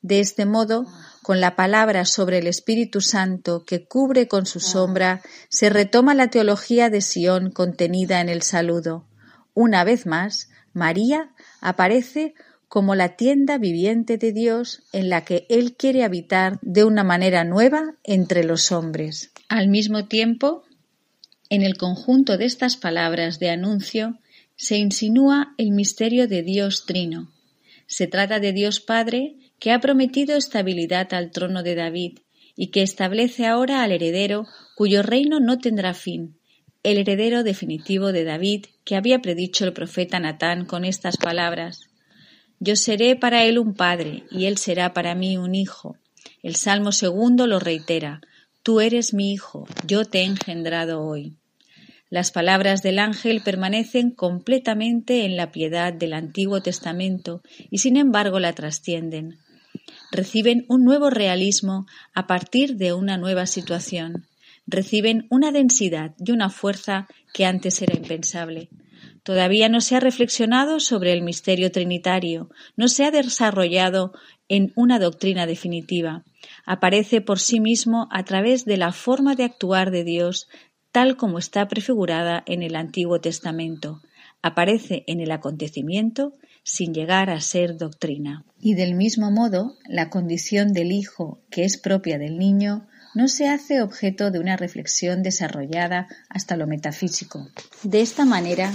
De 0.00 0.20
este 0.20 0.46
modo, 0.46 0.86
con 1.22 1.40
la 1.40 1.54
palabra 1.54 2.04
sobre 2.04 2.38
el 2.38 2.48
Espíritu 2.48 3.00
Santo 3.00 3.64
que 3.64 3.86
cubre 3.86 4.26
con 4.26 4.46
su 4.46 4.58
sombra, 4.58 5.22
se 5.48 5.70
retoma 5.70 6.14
la 6.14 6.28
teología 6.28 6.90
de 6.90 7.00
Sión 7.00 7.50
contenida 7.50 8.20
en 8.20 8.28
el 8.28 8.42
saludo. 8.42 9.06
Una 9.54 9.84
vez 9.84 10.06
más, 10.06 10.48
María 10.72 11.30
aparece 11.60 12.34
como 12.68 12.94
la 12.94 13.16
tienda 13.16 13.58
viviente 13.58 14.18
de 14.18 14.32
Dios 14.32 14.82
en 14.92 15.08
la 15.08 15.24
que 15.24 15.46
Él 15.50 15.76
quiere 15.76 16.04
habitar 16.04 16.58
de 16.62 16.84
una 16.84 17.04
manera 17.04 17.44
nueva 17.44 17.94
entre 18.02 18.44
los 18.44 18.72
hombres. 18.72 19.30
Al 19.48 19.68
mismo 19.68 20.08
tiempo, 20.08 20.64
en 21.52 21.60
el 21.60 21.76
conjunto 21.76 22.38
de 22.38 22.46
estas 22.46 22.78
palabras 22.78 23.38
de 23.38 23.50
anuncio 23.50 24.18
se 24.56 24.78
insinúa 24.78 25.52
el 25.58 25.72
misterio 25.72 26.26
de 26.26 26.42
Dios 26.42 26.86
Trino. 26.86 27.30
Se 27.86 28.06
trata 28.06 28.40
de 28.40 28.54
Dios 28.54 28.80
Padre 28.80 29.36
que 29.58 29.70
ha 29.70 29.78
prometido 29.78 30.34
estabilidad 30.38 31.12
al 31.12 31.30
trono 31.30 31.62
de 31.62 31.74
David 31.74 32.20
y 32.56 32.68
que 32.68 32.80
establece 32.80 33.46
ahora 33.46 33.82
al 33.82 33.92
heredero 33.92 34.46
cuyo 34.76 35.02
reino 35.02 35.40
no 35.40 35.58
tendrá 35.58 35.92
fin, 35.92 36.38
el 36.84 36.96
heredero 36.96 37.42
definitivo 37.42 38.12
de 38.12 38.24
David 38.24 38.64
que 38.86 38.96
había 38.96 39.20
predicho 39.20 39.66
el 39.66 39.74
profeta 39.74 40.18
Natán 40.20 40.64
con 40.64 40.86
estas 40.86 41.18
palabras 41.18 41.90
Yo 42.60 42.76
seré 42.76 43.14
para 43.14 43.44
él 43.44 43.58
un 43.58 43.74
padre, 43.74 44.24
y 44.30 44.46
él 44.46 44.56
será 44.56 44.94
para 44.94 45.14
mí 45.14 45.36
un 45.36 45.54
hijo. 45.54 45.98
El 46.42 46.56
Salmo 46.56 46.92
segundo 46.92 47.46
lo 47.46 47.58
reitera 47.58 48.22
Tú 48.62 48.80
eres 48.80 49.12
mi 49.12 49.34
hijo, 49.34 49.66
yo 49.86 50.06
te 50.06 50.20
he 50.20 50.24
engendrado 50.24 51.02
hoy. 51.02 51.36
Las 52.12 52.30
palabras 52.30 52.82
del 52.82 52.98
ángel 52.98 53.40
permanecen 53.42 54.10
completamente 54.10 55.24
en 55.24 55.34
la 55.34 55.50
piedad 55.50 55.94
del 55.94 56.12
Antiguo 56.12 56.60
Testamento 56.60 57.40
y 57.70 57.78
sin 57.78 57.96
embargo 57.96 58.38
la 58.38 58.52
trascienden. 58.52 59.38
Reciben 60.10 60.66
un 60.68 60.84
nuevo 60.84 61.08
realismo 61.08 61.86
a 62.12 62.26
partir 62.26 62.76
de 62.76 62.92
una 62.92 63.16
nueva 63.16 63.46
situación 63.46 64.26
reciben 64.66 65.26
una 65.30 65.52
densidad 65.52 66.14
y 66.18 66.30
una 66.30 66.50
fuerza 66.50 67.08
que 67.32 67.44
antes 67.44 67.82
era 67.82 67.96
impensable. 67.96 68.68
Todavía 69.22 69.68
no 69.68 69.80
se 69.80 69.96
ha 69.96 70.00
reflexionado 70.00 70.80
sobre 70.80 71.12
el 71.12 71.22
misterio 71.22 71.70
trinitario, 71.70 72.50
no 72.76 72.88
se 72.88 73.04
ha 73.04 73.10
desarrollado 73.10 74.12
en 74.48 74.72
una 74.74 74.98
doctrina 74.98 75.46
definitiva. 75.46 76.24
Aparece 76.64 77.20
por 77.20 77.38
sí 77.38 77.60
mismo 77.60 78.08
a 78.10 78.24
través 78.24 78.64
de 78.64 78.76
la 78.76 78.92
forma 78.92 79.34
de 79.34 79.44
actuar 79.44 79.90
de 79.90 80.04
Dios 80.04 80.48
tal 80.92 81.16
como 81.16 81.38
está 81.38 81.66
prefigurada 81.68 82.42
en 82.46 82.62
el 82.62 82.76
Antiguo 82.76 83.20
Testamento. 83.20 84.02
Aparece 84.42 85.04
en 85.06 85.20
el 85.20 85.32
acontecimiento 85.32 86.36
sin 86.62 86.94
llegar 86.94 87.30
a 87.30 87.40
ser 87.40 87.76
doctrina. 87.76 88.44
Y 88.60 88.74
del 88.74 88.94
mismo 88.94 89.30
modo, 89.30 89.76
la 89.88 90.10
condición 90.10 90.72
del 90.72 90.92
Hijo, 90.92 91.40
que 91.50 91.64
es 91.64 91.78
propia 91.78 92.18
del 92.18 92.38
niño, 92.38 92.86
no 93.14 93.28
se 93.28 93.48
hace 93.48 93.82
objeto 93.82 94.30
de 94.30 94.38
una 94.38 94.56
reflexión 94.56 95.22
desarrollada 95.22 96.08
hasta 96.28 96.56
lo 96.56 96.66
metafísico. 96.66 97.48
De 97.82 98.00
esta 98.00 98.24
manera, 98.24 98.72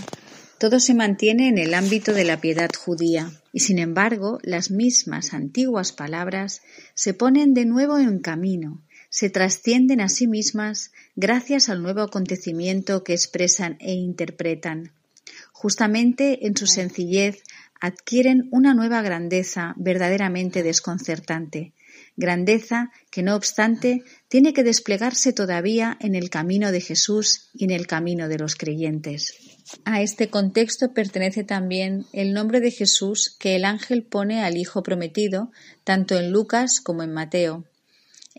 todo 0.60 0.80
se 0.80 0.93
mantiene 0.93 1.49
en 1.49 1.58
el 1.58 1.73
ámbito 1.73 2.13
de 2.13 2.23
la 2.23 2.41
piedad 2.41 2.69
judía, 2.77 3.32
y 3.53 3.62
sin 3.62 3.80
embargo 3.80 4.39
las 4.43 4.71
mismas 4.71 5.34
antiguas 5.34 5.91
palabras 5.91 6.62
se 6.93 7.13
ponen 7.13 7.53
de 7.53 7.65
nuevo 7.65 7.97
en 7.99 8.19
camino, 8.19 8.82
se 9.17 9.32
trascienden 9.32 9.99
a 9.99 10.10
sí 10.10 10.27
mismas 10.27 10.91
gracias 11.15 11.69
al 11.69 11.82
nuevo 11.82 12.01
acontecimiento 12.01 13.03
que 13.03 13.13
expresan 13.13 13.75
e 13.80 13.93
interpretan. 13.93 14.91
Justamente 15.51 16.45
en 16.45 16.56
su 16.56 16.67
sencillez 16.67 17.41
adquieren 17.82 18.47
una 18.51 18.75
nueva 18.75 19.01
grandeza 19.01 19.73
verdaderamente 19.75 20.62
desconcertante, 20.62 21.73
grandeza 22.15 22.91
que 23.10 23.23
no 23.23 23.36
obstante 23.36 24.03
tiene 24.27 24.53
que 24.53 24.63
desplegarse 24.63 25.34
todavía 25.34 25.97
en 25.99 26.13
el 26.13 26.30
camino 26.30 26.71
de 26.71 26.82
Jesús 26.82 27.49
y 27.56 27.63
en 27.63 27.71
el 27.71 27.88
camino 27.88 28.27
de 28.27 28.38
los 28.38 28.56
creyentes. 28.56 29.34
A 29.84 30.03
este 30.03 30.30
contexto 30.30 30.93
pertenece 30.93 31.43
también 31.43 32.06
el 32.13 32.34
nombre 32.34 32.60
de 32.60 32.69
Jesús 32.69 33.36
que 33.39 33.56
el 33.56 33.65
ángel 33.65 34.03
pone 34.03 34.43
al 34.43 34.58
Hijo 34.58 34.84
prometido, 34.84 35.51
tanto 35.84 36.19
en 36.19 36.32
Lucas 36.32 36.82
como 36.82 37.01
en 37.01 37.13
Mateo. 37.13 37.65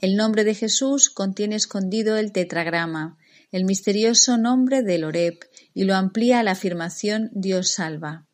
El 0.01 0.15
nombre 0.15 0.45
de 0.45 0.55
Jesús 0.55 1.11
contiene 1.11 1.57
escondido 1.57 2.17
el 2.17 2.31
tetragrama, 2.31 3.19
el 3.51 3.65
misterioso 3.65 4.39
nombre 4.39 4.83
del 4.83 5.03
Oreb, 5.03 5.39
y 5.75 5.85
lo 5.85 5.97
amplía 5.97 6.43
la 6.45 6.53
afirmación 6.53 7.31
Dios 7.33 7.73
salva. 7.73 8.25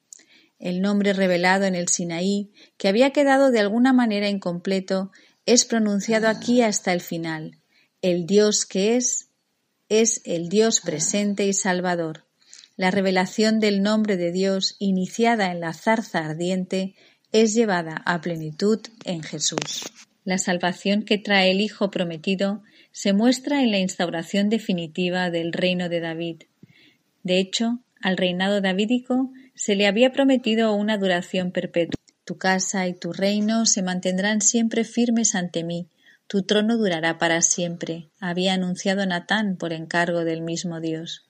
El 0.58 0.82
nombre 0.82 1.14
revelado 1.14 1.64
en 1.64 1.74
el 1.74 1.88
Sinaí, 1.88 2.52
que 2.76 2.88
había 2.88 3.12
quedado 3.12 3.50
de 3.50 3.60
alguna 3.60 3.94
manera 3.94 4.28
incompleto, 4.28 5.10
es 5.46 5.64
pronunciado 5.64 6.28
aquí 6.28 6.60
hasta 6.60 6.92
el 6.92 7.00
final. 7.00 7.58
El 8.02 8.26
Dios 8.26 8.66
que 8.66 8.96
es 8.96 9.30
es 9.88 10.20
el 10.24 10.50
Dios 10.50 10.80
presente 10.80 11.46
y 11.46 11.54
salvador. 11.54 12.26
La 12.76 12.90
revelación 12.90 13.58
del 13.58 13.82
nombre 13.82 14.18
de 14.18 14.32
Dios, 14.32 14.76
iniciada 14.78 15.50
en 15.50 15.60
la 15.60 15.72
zarza 15.72 16.26
ardiente, 16.26 16.94
es 17.32 17.54
llevada 17.54 18.02
a 18.04 18.20
plenitud 18.20 18.80
en 19.04 19.22
Jesús. 19.22 19.84
La 20.24 20.38
salvación 20.38 21.02
que 21.02 21.18
trae 21.18 21.50
el 21.50 21.60
Hijo 21.60 21.90
prometido 21.90 22.62
se 22.92 23.12
muestra 23.12 23.62
en 23.62 23.70
la 23.70 23.78
instauración 23.78 24.48
definitiva 24.48 25.30
del 25.30 25.52
reino 25.52 25.88
de 25.88 26.00
David. 26.00 26.42
De 27.22 27.38
hecho, 27.38 27.80
al 28.00 28.16
reinado 28.16 28.60
davídico 28.60 29.30
se 29.54 29.76
le 29.76 29.86
había 29.86 30.12
prometido 30.12 30.74
una 30.74 30.98
duración 30.98 31.50
perpetua. 31.50 32.00
Tu 32.24 32.38
casa 32.38 32.88
y 32.88 32.94
tu 32.94 33.12
reino 33.12 33.66
se 33.66 33.82
mantendrán 33.82 34.40
siempre 34.40 34.84
firmes 34.84 35.34
ante 35.34 35.62
mí, 35.62 35.88
tu 36.26 36.42
trono 36.42 36.78
durará 36.78 37.18
para 37.18 37.42
siempre, 37.42 38.08
había 38.18 38.54
anunciado 38.54 39.04
Natán 39.04 39.56
por 39.56 39.72
encargo 39.72 40.24
del 40.24 40.40
mismo 40.40 40.80
Dios. 40.80 41.28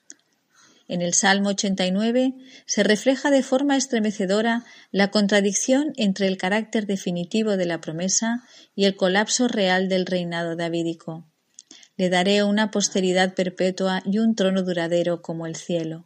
En 0.87 1.01
el 1.01 1.13
Salmo 1.13 1.49
89 1.49 2.35
se 2.65 2.83
refleja 2.83 3.31
de 3.31 3.41
forma 3.41 3.75
estremecedora 3.75 4.63
la 4.91 5.09
contradicción 5.09 5.93
entre 5.95 6.27
el 6.27 6.37
carácter 6.37 6.85
definitivo 6.85 7.57
de 7.57 7.65
la 7.65 7.81
promesa 7.81 8.43
y 8.75 8.85
el 8.85 8.95
colapso 8.95 9.47
real 9.47 9.89
del 9.89 10.05
reinado 10.05 10.55
davídico. 10.55 11.25
Le 11.97 12.09
daré 12.09 12.43
una 12.43 12.69
posteridad 12.69 13.33
perpetua 13.33 14.03
y 14.05 14.19
un 14.19 14.35
trono 14.35 14.61
duradero 14.61 15.21
como 15.21 15.47
el 15.47 15.55
cielo. 15.55 16.05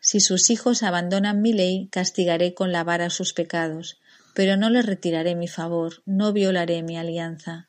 Si 0.00 0.20
sus 0.20 0.50
hijos 0.50 0.82
abandonan 0.82 1.42
mi 1.42 1.52
ley, 1.52 1.88
castigaré 1.90 2.54
con 2.54 2.70
la 2.70 2.84
vara 2.84 3.10
sus 3.10 3.32
pecados, 3.32 4.00
pero 4.34 4.56
no 4.56 4.70
le 4.70 4.82
retiraré 4.82 5.34
mi 5.34 5.48
favor, 5.48 6.02
no 6.06 6.32
violaré 6.32 6.82
mi 6.82 6.96
alianza. 6.96 7.68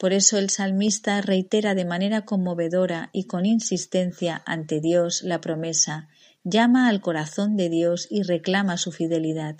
Por 0.00 0.14
eso 0.14 0.38
el 0.38 0.48
salmista 0.48 1.20
reitera 1.20 1.74
de 1.74 1.84
manera 1.84 2.24
conmovedora 2.24 3.10
y 3.12 3.24
con 3.24 3.44
insistencia 3.44 4.42
ante 4.46 4.80
Dios 4.80 5.22
la 5.22 5.42
promesa, 5.42 6.08
llama 6.42 6.88
al 6.88 7.02
corazón 7.02 7.54
de 7.54 7.68
Dios 7.68 8.08
y 8.08 8.22
reclama 8.22 8.78
su 8.78 8.92
fidelidad. 8.92 9.58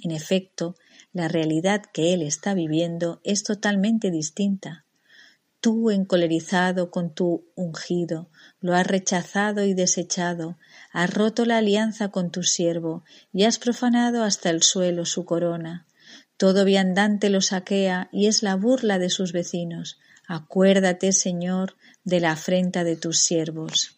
En 0.00 0.12
efecto, 0.12 0.76
la 1.12 1.26
realidad 1.26 1.82
que 1.92 2.14
él 2.14 2.22
está 2.22 2.54
viviendo 2.54 3.20
es 3.24 3.42
totalmente 3.42 4.12
distinta. 4.12 4.84
Tú, 5.60 5.90
encolerizado 5.90 6.92
con 6.92 7.12
tu 7.12 7.50
ungido, 7.56 8.30
lo 8.60 8.74
has 8.74 8.86
rechazado 8.86 9.64
y 9.64 9.74
desechado, 9.74 10.58
has 10.92 11.12
roto 11.12 11.44
la 11.44 11.58
alianza 11.58 12.10
con 12.10 12.30
tu 12.30 12.44
siervo 12.44 13.02
y 13.32 13.46
has 13.46 13.58
profanado 13.58 14.22
hasta 14.22 14.50
el 14.50 14.62
suelo 14.62 15.06
su 15.06 15.24
corona. 15.24 15.88
Todo 16.42 16.64
viandante 16.64 17.30
lo 17.30 17.40
saquea 17.40 18.08
y 18.10 18.26
es 18.26 18.42
la 18.42 18.56
burla 18.56 18.98
de 18.98 19.10
sus 19.10 19.30
vecinos. 19.30 20.00
Acuérdate, 20.26 21.12
Señor, 21.12 21.76
de 22.02 22.18
la 22.18 22.32
afrenta 22.32 22.82
de 22.82 22.96
tus 22.96 23.20
siervos. 23.20 23.96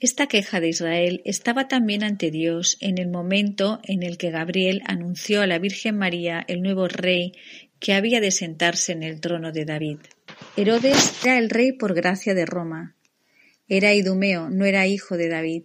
Esta 0.00 0.26
queja 0.26 0.58
de 0.60 0.70
Israel 0.70 1.20
estaba 1.26 1.68
también 1.68 2.02
ante 2.02 2.30
Dios 2.30 2.78
en 2.80 2.96
el 2.96 3.08
momento 3.08 3.78
en 3.82 4.02
el 4.02 4.16
que 4.16 4.30
Gabriel 4.30 4.80
anunció 4.86 5.42
a 5.42 5.46
la 5.46 5.58
Virgen 5.58 5.98
María 5.98 6.42
el 6.48 6.62
nuevo 6.62 6.88
rey 6.88 7.34
que 7.78 7.92
había 7.92 8.22
de 8.22 8.30
sentarse 8.30 8.92
en 8.92 9.02
el 9.02 9.20
trono 9.20 9.52
de 9.52 9.66
David. 9.66 9.98
Herodes 10.56 11.22
era 11.22 11.36
el 11.36 11.50
rey 11.50 11.72
por 11.72 11.92
gracia 11.92 12.32
de 12.32 12.46
Roma. 12.46 12.94
Era 13.68 13.92
Idumeo, 13.92 14.48
no 14.48 14.64
era 14.64 14.86
hijo 14.86 15.18
de 15.18 15.28
David, 15.28 15.64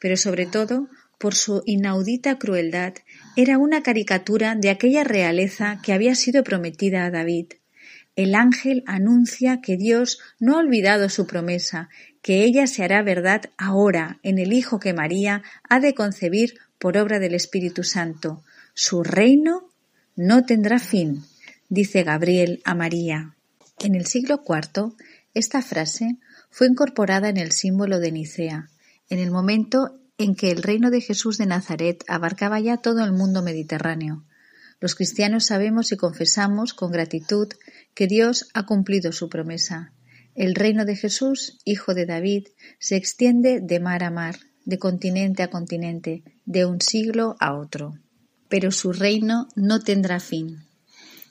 pero 0.00 0.16
sobre 0.16 0.46
todo 0.46 0.88
por 1.16 1.36
su 1.36 1.62
inaudita 1.64 2.40
crueldad, 2.40 2.94
era 3.40 3.56
una 3.56 3.84
caricatura 3.84 4.56
de 4.56 4.68
aquella 4.68 5.04
realeza 5.04 5.80
que 5.84 5.92
había 5.92 6.16
sido 6.16 6.42
prometida 6.42 7.04
a 7.04 7.10
David. 7.12 7.52
El 8.16 8.34
ángel 8.34 8.82
anuncia 8.84 9.60
que 9.60 9.76
Dios 9.76 10.18
no 10.40 10.56
ha 10.56 10.58
olvidado 10.58 11.08
su 11.08 11.28
promesa, 11.28 11.88
que 12.20 12.42
ella 12.42 12.66
se 12.66 12.82
hará 12.82 13.00
verdad 13.00 13.42
ahora 13.56 14.18
en 14.24 14.40
el 14.40 14.52
Hijo 14.52 14.80
que 14.80 14.92
María 14.92 15.44
ha 15.62 15.78
de 15.78 15.94
concebir 15.94 16.58
por 16.80 16.96
obra 16.96 17.20
del 17.20 17.32
Espíritu 17.32 17.84
Santo. 17.84 18.42
Su 18.74 19.04
reino 19.04 19.68
no 20.16 20.44
tendrá 20.44 20.80
fin, 20.80 21.22
dice 21.68 22.02
Gabriel 22.02 22.60
a 22.64 22.74
María. 22.74 23.36
En 23.78 23.94
el 23.94 24.06
siglo 24.06 24.42
IV, 24.44 24.94
esta 25.34 25.62
frase 25.62 26.16
fue 26.50 26.66
incorporada 26.66 27.28
en 27.28 27.36
el 27.36 27.52
símbolo 27.52 28.00
de 28.00 28.10
Nicea, 28.10 28.68
en 29.08 29.20
el 29.20 29.30
momento 29.30 30.00
en 30.18 30.34
que 30.34 30.50
el 30.50 30.62
reino 30.62 30.90
de 30.90 31.00
Jesús 31.00 31.38
de 31.38 31.46
Nazaret 31.46 32.04
abarcaba 32.08 32.58
ya 32.60 32.76
todo 32.76 33.04
el 33.04 33.12
mundo 33.12 33.42
mediterráneo. 33.42 34.24
Los 34.80 34.94
cristianos 34.94 35.46
sabemos 35.46 35.92
y 35.92 35.96
confesamos 35.96 36.74
con 36.74 36.90
gratitud 36.90 37.48
que 37.94 38.06
Dios 38.06 38.48
ha 38.52 38.66
cumplido 38.66 39.12
su 39.12 39.28
promesa. 39.28 39.92
El 40.34 40.54
reino 40.54 40.84
de 40.84 40.96
Jesús, 40.96 41.58
hijo 41.64 41.94
de 41.94 42.06
David, 42.06 42.48
se 42.78 42.96
extiende 42.96 43.60
de 43.60 43.80
mar 43.80 44.04
a 44.04 44.10
mar, 44.10 44.36
de 44.64 44.78
continente 44.78 45.42
a 45.42 45.50
continente, 45.50 46.22
de 46.44 46.66
un 46.66 46.80
siglo 46.80 47.36
a 47.40 47.56
otro. 47.56 47.94
Pero 48.48 48.70
su 48.70 48.92
reino 48.92 49.48
no 49.56 49.80
tendrá 49.80 50.20
fin. 50.20 50.64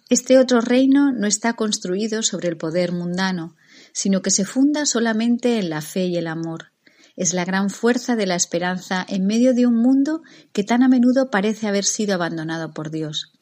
Este 0.09 0.39
otro 0.39 0.61
reino 0.61 1.11
no 1.11 1.27
está 1.27 1.53
construido 1.53 2.23
sobre 2.23 2.47
el 2.47 2.57
poder 2.57 2.93
mundano, 2.93 3.55
sino 3.91 4.21
que 4.21 4.31
se 4.31 4.45
funda 4.45 4.85
solamente 4.85 5.59
en 5.59 5.69
la 5.69 5.81
fe 5.81 6.05
y 6.05 6.17
el 6.17 6.27
amor, 6.27 6.71
es 7.17 7.33
la 7.33 7.43
gran 7.43 7.69
fuerza 7.69 8.15
de 8.15 8.27
la 8.27 8.35
esperanza 8.35 9.05
en 9.09 9.25
medio 9.25 9.53
de 9.53 9.65
un 9.65 9.75
mundo 9.75 10.21
que 10.53 10.63
tan 10.63 10.83
a 10.83 10.87
menudo 10.87 11.29
parece 11.29 11.67
haber 11.67 11.83
sido 11.83 12.13
abandonado 12.13 12.73
por 12.73 12.91
Dios. 12.91 13.33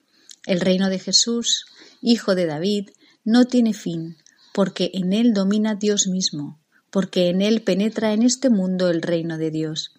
El 0.47 0.61
reino 0.61 0.89
de 0.89 0.97
Jesús, 0.97 1.65
hijo 2.01 2.33
de 2.33 2.45
David, 2.45 2.89
no 3.25 3.45
tiene 3.45 3.73
fin, 3.73 4.15
porque 4.53 4.91
en 4.93 5.11
él 5.11 5.33
domina 5.33 5.75
Dios 5.75 6.07
mismo, 6.07 6.61
porque 6.89 7.29
en 7.29 7.41
él 7.41 7.61
penetra 7.61 8.13
en 8.13 8.23
este 8.23 8.49
mundo 8.49 8.89
el 8.89 9.01
reino 9.01 9.37
de 9.37 9.51
Dios. 9.51 9.91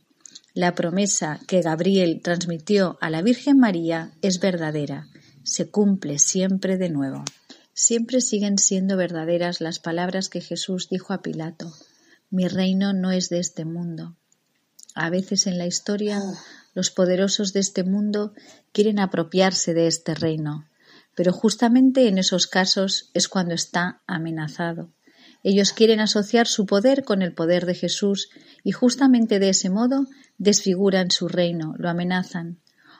La 0.55 0.75
promesa 0.75 1.39
que 1.47 1.61
Gabriel 1.61 2.21
transmitió 2.25 2.97
a 3.03 3.11
la 3.11 3.21
Virgen 3.21 3.59
María 3.59 4.13
es 4.23 4.41
verdadera, 4.41 5.07
se 5.43 5.71
cumple 5.71 6.19
siempre 6.19 6.79
de 6.79 6.89
nuevo. 6.89 7.25
Siempre 7.75 8.23
siguen 8.23 8.57
siendo 8.57 8.97
verdaderas 8.97 9.61
las 9.61 9.79
palabras 9.79 10.31
que 10.31 10.41
Jesús 10.41 10.89
dijo 10.91 11.13
a 11.13 11.21
Pilato. 11.21 11.71
Mi 12.31 12.49
reino 12.49 12.93
no 12.93 13.13
es 13.13 13.29
de 13.29 13.39
este 13.39 13.65
mundo. 13.65 14.17
A 14.95 15.11
veces 15.11 15.47
en 15.47 15.59
la 15.59 15.67
historia 15.67 16.21
los 16.75 16.91
poderosos 16.91 17.53
de 17.53 17.61
este 17.61 17.85
mundo 17.85 18.35
quieren 18.73 18.99
apropiarse 18.99 19.75
de 19.75 19.87
este 19.87 20.15
reino, 20.15 20.67
pero 21.15 21.33
justamente 21.33 22.09
en 22.09 22.19
esos 22.19 22.49
casos 22.49 23.11
es 23.15 23.29
cuando 23.29 23.55
está 23.55 24.03
amenazado. 24.07 24.91
Ellos 25.45 25.73
quieren 25.73 26.01
asociar 26.01 26.49
su 26.49 26.67
poder 26.67 27.05
con 27.05 27.23
el 27.23 27.33
poder 27.33 27.65
de 27.65 27.75
Jesús 27.75 28.31
y 28.65 28.73
justamente 28.73 29.39
de 29.39 29.51
ese 29.51 29.71
modo 29.71 30.07
desfiguran 30.37 31.13
su 31.13 31.29
reino, 31.29 31.75
lo 31.79 31.89
amenazan. 31.89 32.59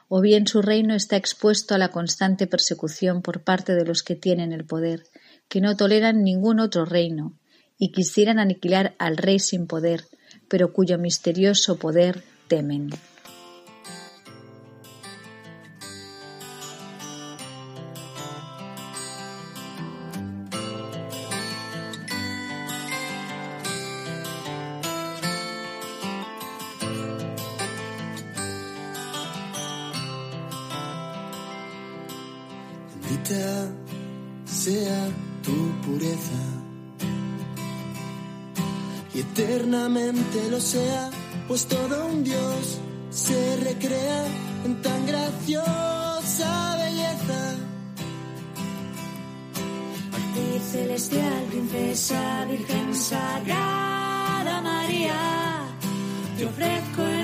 O 0.09 0.21
bien 0.21 0.47
su 0.47 0.63
reino 0.63 0.95
está 0.95 1.17
expuesto 1.17 1.75
a 1.75 1.79
la 1.79 1.91
constante 1.91 2.47
persecución 2.47 3.23
por 3.23 3.43
parte 3.43 3.75
de 3.75 3.85
los 3.85 4.05
que 4.05 4.15
tienen 4.15 4.53
el 4.53 4.65
poder, 4.65 5.03
que 5.49 5.61
no 5.61 5.77
toleran 5.77 6.23
ningún 6.23 6.61
otro 6.61 6.85
reino, 6.85 7.35
y 7.79 7.93
quisieran 7.93 8.39
aniquilar 8.39 8.95
al 8.99 9.17
rey 9.17 9.39
sin 9.39 9.67
poder, 9.67 10.05
pero 10.49 10.73
cuyo 10.73 10.99
misterioso 10.99 11.77
poder 11.79 12.23
temen. 12.49 12.91
sea 34.47 35.09
tu 35.43 35.53
pureza 35.83 36.56
eternamente 39.39 40.51
lo 40.51 40.59
sea, 40.59 41.11
pues 41.47 41.67
todo 41.67 42.07
un 42.07 42.25
Dios 42.25 42.79
se 43.11 43.57
recrea 43.57 44.25
en 44.65 44.81
tan 44.81 45.07
graciosa 45.07 46.77
belleza. 46.79 47.55
Actriz 50.17 50.63
celestial, 50.73 51.43
princesa, 51.51 52.47
virgen 52.47 52.95
sagrada 52.95 54.63
María, 54.63 55.21
te 56.39 56.47
ofrezco 56.47 57.03
en 57.03 57.16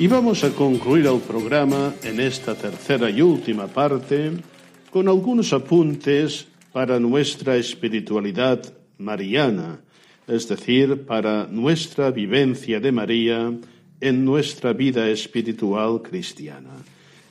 Y 0.00 0.06
vamos 0.06 0.44
a 0.44 0.50
concluir 0.56 1.04
el 1.04 1.20
programa 1.20 1.92
en 2.02 2.20
esta 2.20 2.54
tercera 2.54 3.10
y 3.10 3.20
última 3.20 3.66
parte 3.66 4.32
con 4.90 5.08
algunos 5.08 5.52
apuntes 5.52 6.48
para 6.72 6.98
nuestra 6.98 7.58
espiritualidad 7.58 8.64
mariana, 8.96 9.78
es 10.26 10.48
decir, 10.48 11.04
para 11.04 11.46
nuestra 11.48 12.10
vivencia 12.12 12.80
de 12.80 12.90
María 12.92 13.52
en 14.00 14.24
nuestra 14.24 14.72
vida 14.72 15.06
espiritual 15.10 16.00
cristiana. 16.00 16.80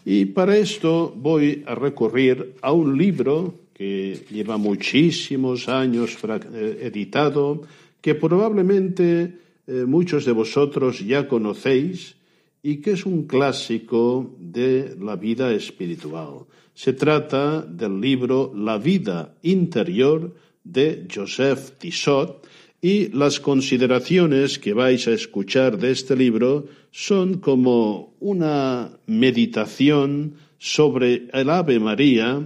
Y 0.05 0.25
para 0.25 0.55
esto 0.55 1.11
voy 1.17 1.63
a 1.65 1.73
recurrir 1.73 2.53
a 2.61 2.71
un 2.71 2.95
libro 2.95 3.55
que 3.73 4.27
lleva 4.29 4.57
muchísimos 4.57 5.67
años 5.67 6.15
eh, 6.21 6.81
editado, 6.83 7.63
que 7.99 8.13
probablemente 8.13 9.33
eh, 9.65 9.85
muchos 9.87 10.23
de 10.23 10.33
vosotros 10.33 10.99
ya 10.99 11.27
conocéis 11.27 12.18
y 12.61 12.77
que 12.77 12.91
es 12.91 13.05
un 13.05 13.25
clásico 13.25 14.35
de 14.39 14.95
la 14.99 15.15
vida 15.15 15.51
espiritual. 15.53 16.45
Se 16.73 16.93
trata 16.93 17.61
del 17.61 17.99
libro 17.99 18.51
La 18.55 18.77
vida 18.77 19.35
interior 19.43 20.35
de 20.63 21.07
Joseph 21.13 21.77
Tissot 21.77 22.45
y 22.81 23.09
las 23.09 23.39
consideraciones 23.39 24.59
que 24.59 24.73
vais 24.73 25.07
a 25.07 25.11
escuchar 25.11 25.77
de 25.77 25.91
este 25.91 26.15
libro 26.15 26.67
son 26.91 27.39
como 27.39 28.15
una 28.19 28.91
meditación 29.05 30.35
sobre 30.57 31.27
el 31.33 31.49
Ave 31.49 31.79
María 31.79 32.41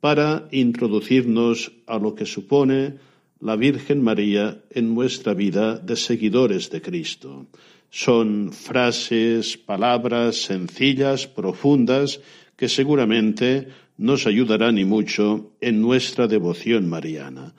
para 0.00 0.48
introducirnos 0.52 1.72
a 1.86 1.98
lo 1.98 2.14
que 2.14 2.26
supone 2.26 2.96
la 3.40 3.56
Virgen 3.56 4.02
María 4.02 4.62
en 4.70 4.94
nuestra 4.94 5.34
vida 5.34 5.78
de 5.78 5.96
seguidores 5.96 6.70
de 6.70 6.82
Cristo. 6.82 7.46
Son 7.90 8.52
frases, 8.52 9.56
palabras 9.56 10.36
sencillas, 10.36 11.26
profundas, 11.26 12.20
que 12.56 12.68
seguramente 12.68 13.68
nos 13.96 14.26
ayudarán 14.26 14.78
y 14.78 14.84
mucho 14.84 15.52
en 15.60 15.80
nuestra 15.80 16.26
devoción 16.26 16.88
mariana. 16.88 17.54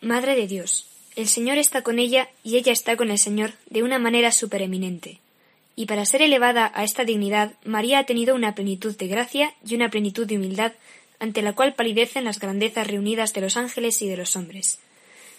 Madre 0.00 0.36
de 0.36 0.46
Dios, 0.46 0.86
el 1.16 1.28
Señor 1.28 1.58
está 1.58 1.82
con 1.82 1.98
ella 1.98 2.28
y 2.42 2.56
ella 2.56 2.72
está 2.72 2.96
con 2.96 3.10
el 3.10 3.18
Señor 3.18 3.52
de 3.70 3.82
una 3.82 3.98
manera 3.98 4.32
supereminente. 4.32 5.20
Y 5.76 5.86
para 5.86 6.04
ser 6.04 6.22
elevada 6.22 6.70
a 6.74 6.84
esta 6.84 7.04
dignidad, 7.04 7.54
María 7.64 8.00
ha 8.00 8.04
tenido 8.04 8.34
una 8.34 8.54
plenitud 8.54 8.96
de 8.96 9.08
gracia 9.08 9.54
y 9.66 9.74
una 9.74 9.90
plenitud 9.90 10.26
de 10.26 10.36
humildad 10.36 10.72
ante 11.18 11.42
la 11.42 11.54
cual 11.54 11.74
palidecen 11.74 12.24
las 12.24 12.38
grandezas 12.38 12.86
reunidas 12.86 13.32
de 13.32 13.40
los 13.40 13.56
ángeles 13.56 14.02
y 14.02 14.08
de 14.08 14.16
los 14.16 14.36
hombres. 14.36 14.78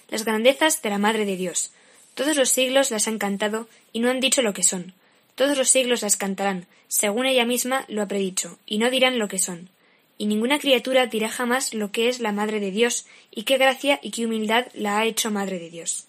Las 0.10 0.26
grandezas 0.26 0.82
de 0.82 0.90
la 0.90 0.98
Madre 0.98 1.26
de 1.26 1.38
Dios, 1.38 1.72
todos 2.16 2.38
los 2.38 2.50
siglos 2.50 2.92
las 2.92 3.08
han 3.08 3.20
cantado 3.20 3.68
y 3.94 4.00
no 4.00 4.10
han 4.10 4.22
dicho 4.22 4.42
lo 4.42 4.54
que 4.54 4.64
son. 4.64 4.94
Todos 5.36 5.58
los 5.58 5.70
siglos 5.70 6.02
las 6.02 6.16
cantarán, 6.16 6.66
según 6.88 7.26
ella 7.26 7.46
misma 7.46 7.86
lo 7.90 8.02
ha 8.02 8.08
predicho, 8.08 8.58
y 8.66 8.78
no 8.78 8.90
dirán 8.90 9.20
lo 9.20 9.28
que 9.28 9.38
son. 9.38 9.70
Y 10.18 10.28
ninguna 10.28 10.60
criatura 10.60 11.08
dirá 11.08 11.28
jamás 11.28 11.74
lo 11.74 11.92
que 11.92 12.08
es 12.08 12.22
la 12.22 12.32
Madre 12.32 12.62
de 12.62 12.72
Dios, 12.72 13.06
y 13.32 13.44
qué 13.44 13.58
gracia 13.58 14.00
y 14.02 14.12
qué 14.12 14.26
humildad 14.26 14.68
la 14.74 14.98
ha 14.98 15.06
hecho 15.06 15.30
Madre 15.30 15.60
de 15.60 15.70
Dios. 15.70 16.06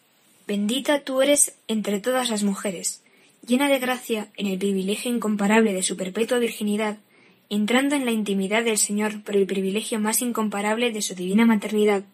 Bendita 0.47 1.01
tú 1.01 1.23
eres 1.23 1.57
entre 1.67 1.99
todas 1.99 2.31
las 2.31 2.45
mujeres, 2.45 3.03
llena 3.45 3.69
de 3.69 3.81
gracia 3.81 4.29
en 4.37 4.47
el 4.47 4.59
privilegio 4.59 5.13
incomparable 5.13 5.73
de 5.73 5.83
su 5.83 5.97
perpetua 5.97 6.39
virginidad, 6.39 6.99
entrando 7.51 7.97
en 7.97 8.05
la 8.05 8.13
intimidad 8.13 8.63
del 8.63 8.79
Señor 8.79 9.23
por 9.25 9.37
el 9.37 9.47
privilegio 9.47 9.99
más 9.99 10.23
incomparable 10.23 10.93
de 10.93 11.03
su 11.03 11.17
divina 11.17 11.47
maternidad, 11.47 12.05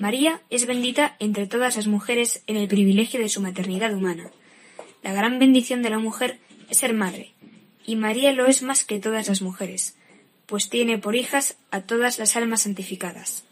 María 0.00 0.40
es 0.48 0.66
bendita 0.66 1.14
entre 1.18 1.46
todas 1.46 1.76
las 1.76 1.86
mujeres 1.86 2.42
en 2.46 2.56
el 2.56 2.68
privilegio 2.68 3.20
de 3.20 3.28
su 3.28 3.42
maternidad 3.42 3.92
humana. 3.92 4.30
La 5.02 5.12
gran 5.12 5.38
bendición 5.38 5.82
de 5.82 5.90
la 5.90 5.98
mujer 5.98 6.38
es 6.70 6.78
ser 6.78 6.94
madre, 6.94 7.34
y 7.84 7.96
María 7.96 8.32
lo 8.32 8.46
es 8.46 8.62
más 8.62 8.86
que 8.86 8.98
todas 8.98 9.28
las 9.28 9.42
mujeres, 9.42 9.96
pues 10.46 10.70
tiene 10.70 10.96
por 10.96 11.16
hijas 11.16 11.58
a 11.70 11.82
todas 11.82 12.18
las 12.18 12.34
almas 12.34 12.62
santificadas. 12.62 13.44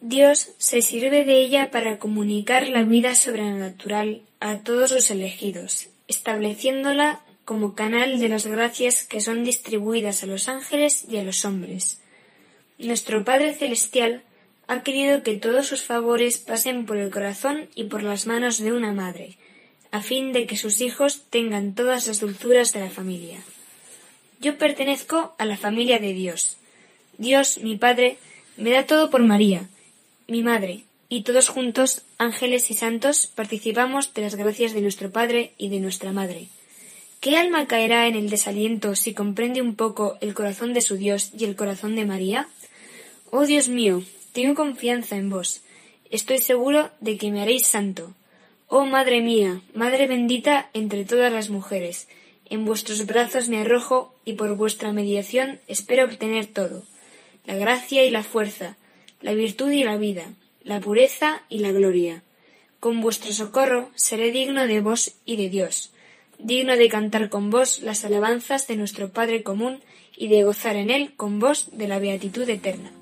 Dios 0.00 0.50
se 0.58 0.82
sirve 0.82 1.24
de 1.24 1.40
ella 1.40 1.70
para 1.70 2.00
comunicar 2.00 2.66
la 2.68 2.82
vida 2.82 3.14
sobrenatural 3.14 4.22
a 4.40 4.58
todos 4.58 4.90
sus 4.90 5.12
elegidos, 5.12 5.90
estableciéndola 6.08 7.20
como 7.44 7.76
canal 7.76 8.18
de 8.18 8.28
las 8.28 8.48
gracias 8.48 9.04
que 9.04 9.20
son 9.20 9.44
distribuidas 9.44 10.24
a 10.24 10.26
los 10.26 10.48
ángeles 10.48 11.06
y 11.08 11.18
a 11.18 11.22
los 11.22 11.44
hombres. 11.44 12.00
Nuestro 12.78 13.24
Padre 13.24 13.54
Celestial 13.54 14.24
ha 14.68 14.82
querido 14.82 15.22
que 15.22 15.36
todos 15.36 15.66
sus 15.66 15.82
favores 15.82 16.38
pasen 16.38 16.86
por 16.86 16.96
el 16.96 17.10
corazón 17.10 17.68
y 17.74 17.84
por 17.84 18.02
las 18.02 18.26
manos 18.26 18.58
de 18.58 18.72
una 18.72 18.92
madre, 18.92 19.36
a 19.92 20.02
fin 20.02 20.32
de 20.32 20.46
que 20.46 20.56
sus 20.56 20.80
hijos 20.80 21.22
tengan 21.30 21.74
todas 21.74 22.06
las 22.06 22.20
dulzuras 22.20 22.72
de 22.72 22.80
la 22.80 22.90
familia. 22.90 23.42
Yo 24.40 24.58
pertenezco 24.58 25.34
a 25.38 25.44
la 25.44 25.56
familia 25.56 25.98
de 25.98 26.12
Dios. 26.12 26.56
Dios, 27.16 27.58
mi 27.58 27.76
Padre, 27.76 28.18
me 28.56 28.70
da 28.70 28.84
todo 28.84 29.08
por 29.10 29.22
María, 29.22 29.68
mi 30.28 30.42
Madre, 30.42 30.84
y 31.08 31.22
todos 31.22 31.48
juntos, 31.48 32.02
ángeles 32.18 32.70
y 32.70 32.74
santos, 32.74 33.28
participamos 33.28 34.12
de 34.12 34.22
las 34.22 34.34
gracias 34.34 34.74
de 34.74 34.82
nuestro 34.82 35.10
Padre 35.10 35.52
y 35.56 35.68
de 35.68 35.80
nuestra 35.80 36.12
Madre. 36.12 36.48
¿Qué 37.20 37.36
alma 37.36 37.66
caerá 37.66 38.08
en 38.08 38.16
el 38.16 38.28
desaliento 38.28 38.94
si 38.94 39.14
comprende 39.14 39.62
un 39.62 39.76
poco 39.76 40.18
el 40.20 40.34
corazón 40.34 40.74
de 40.74 40.80
su 40.80 40.96
Dios 40.96 41.30
y 41.38 41.44
el 41.44 41.56
corazón 41.56 41.96
de 41.96 42.04
María? 42.04 42.48
Oh 43.30 43.46
Dios 43.46 43.68
mío, 43.68 44.02
tengo 44.36 44.54
confianza 44.54 45.16
en 45.16 45.30
vos. 45.30 45.62
Estoy 46.10 46.40
seguro 46.40 46.90
de 47.00 47.16
que 47.16 47.30
me 47.30 47.40
haréis 47.40 47.66
santo. 47.66 48.12
Oh 48.68 48.84
Madre 48.84 49.22
mía, 49.22 49.62
Madre 49.72 50.06
bendita 50.06 50.68
entre 50.74 51.06
todas 51.06 51.32
las 51.32 51.48
mujeres, 51.48 52.06
en 52.50 52.66
vuestros 52.66 53.06
brazos 53.06 53.48
me 53.48 53.62
arrojo 53.62 54.14
y 54.26 54.34
por 54.34 54.54
vuestra 54.54 54.92
mediación 54.92 55.58
espero 55.68 56.04
obtener 56.04 56.44
todo, 56.44 56.82
la 57.46 57.56
gracia 57.56 58.04
y 58.04 58.10
la 58.10 58.22
fuerza, 58.22 58.76
la 59.22 59.32
virtud 59.32 59.70
y 59.70 59.84
la 59.84 59.96
vida, 59.96 60.26
la 60.62 60.80
pureza 60.80 61.40
y 61.48 61.60
la 61.60 61.72
gloria. 61.72 62.22
Con 62.78 63.00
vuestro 63.00 63.32
socorro 63.32 63.90
seré 63.94 64.32
digno 64.32 64.66
de 64.66 64.82
vos 64.82 65.14
y 65.24 65.36
de 65.36 65.48
Dios, 65.48 65.92
digno 66.38 66.76
de 66.76 66.90
cantar 66.90 67.30
con 67.30 67.48
vos 67.48 67.80
las 67.80 68.04
alabanzas 68.04 68.66
de 68.66 68.76
nuestro 68.76 69.08
Padre 69.12 69.42
común 69.42 69.80
y 70.14 70.28
de 70.28 70.44
gozar 70.44 70.76
en 70.76 70.90
él 70.90 71.14
con 71.16 71.40
vos 71.40 71.70
de 71.72 71.88
la 71.88 71.98
beatitud 71.98 72.46
eterna. 72.50 72.92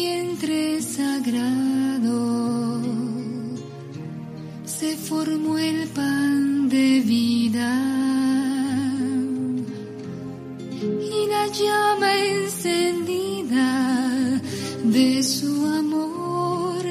Vientre 0.00 0.80
sagrado. 0.80 2.20
Se 4.64 4.90
formó 4.96 5.58
el 5.58 5.80
pan 5.88 6.68
de 6.74 6.88
vida. 7.14 7.70
Y 11.14 11.18
la 11.34 11.44
llama 11.60 12.10
encendida 12.34 13.70
de 14.96 15.22
su 15.22 15.52
amor 15.80 16.82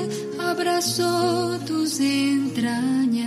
abrazó 0.51 1.57
tus 1.69 1.99
entrañas 1.99 3.18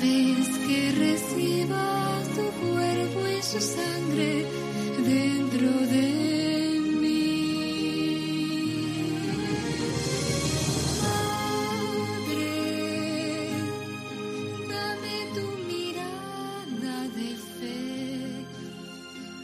vez 0.00 0.48
que 0.66 0.92
reciba 0.92 2.22
tu 2.34 2.44
cuerpo 2.66 3.20
y 3.28 3.42
su 3.42 3.60
sangre 3.60 4.44
dentro 5.04 5.70
de 5.94 6.80
mí. 7.00 7.32
Madre, 11.02 12.50
dame 14.68 15.16
tu 15.34 15.46
mirada 15.70 16.96
de 17.18 17.30
fe 17.56 17.80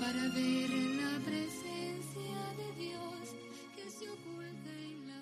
para 0.00 0.22
ver 0.28 0.70
la 1.00 1.12
presencia 1.24 2.40
de 2.58 2.68
Dios 2.82 3.22
que 3.76 3.84
se 3.90 4.04
oculta 4.10 4.72
en 4.82 5.08
la 5.08 5.18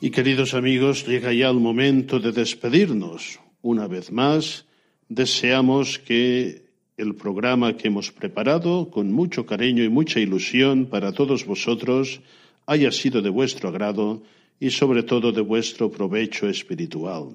Y 0.00 0.10
queridos 0.10 0.54
amigos, 0.54 1.06
llega 1.06 1.32
ya 1.32 1.48
el 1.48 1.60
momento 1.60 2.20
de 2.20 2.32
despedirnos 2.32 3.40
una 3.62 3.86
vez 3.88 4.12
más 4.12 4.66
deseamos 5.14 5.98
que 5.98 6.64
el 6.96 7.14
programa 7.14 7.76
que 7.76 7.88
hemos 7.88 8.10
preparado 8.10 8.90
con 8.90 9.12
mucho 9.12 9.46
cariño 9.46 9.82
y 9.84 9.88
mucha 9.88 10.18
ilusión 10.18 10.86
para 10.86 11.12
todos 11.12 11.46
vosotros 11.46 12.20
haya 12.66 12.90
sido 12.90 13.22
de 13.22 13.30
vuestro 13.30 13.68
agrado 13.68 14.22
y 14.58 14.70
sobre 14.70 15.02
todo 15.02 15.30
de 15.32 15.40
vuestro 15.40 15.90
provecho 15.90 16.48
espiritual. 16.48 17.30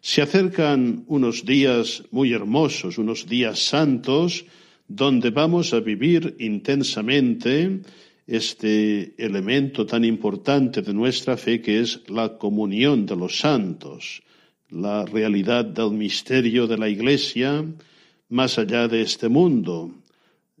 Se 0.00 0.22
acercan 0.22 1.04
unos 1.06 1.44
días 1.44 2.02
muy 2.10 2.32
hermosos, 2.32 2.98
unos 2.98 3.26
días 3.26 3.58
santos, 3.60 4.44
donde 4.88 5.30
vamos 5.30 5.74
a 5.74 5.80
vivir 5.80 6.34
intensamente 6.40 7.80
este 8.26 9.14
elemento 9.16 9.86
tan 9.86 10.04
importante 10.04 10.82
de 10.82 10.94
nuestra 10.94 11.36
fe 11.36 11.60
que 11.60 11.80
es 11.80 12.00
la 12.08 12.38
comunión 12.38 13.06
de 13.06 13.16
los 13.16 13.38
santos, 13.38 14.22
la 14.72 15.04
realidad 15.04 15.64
del 15.64 15.90
misterio 15.90 16.66
de 16.66 16.78
la 16.78 16.88
Iglesia 16.88 17.64
más 18.30 18.58
allá 18.58 18.88
de 18.88 19.02
este 19.02 19.28
mundo, 19.28 19.90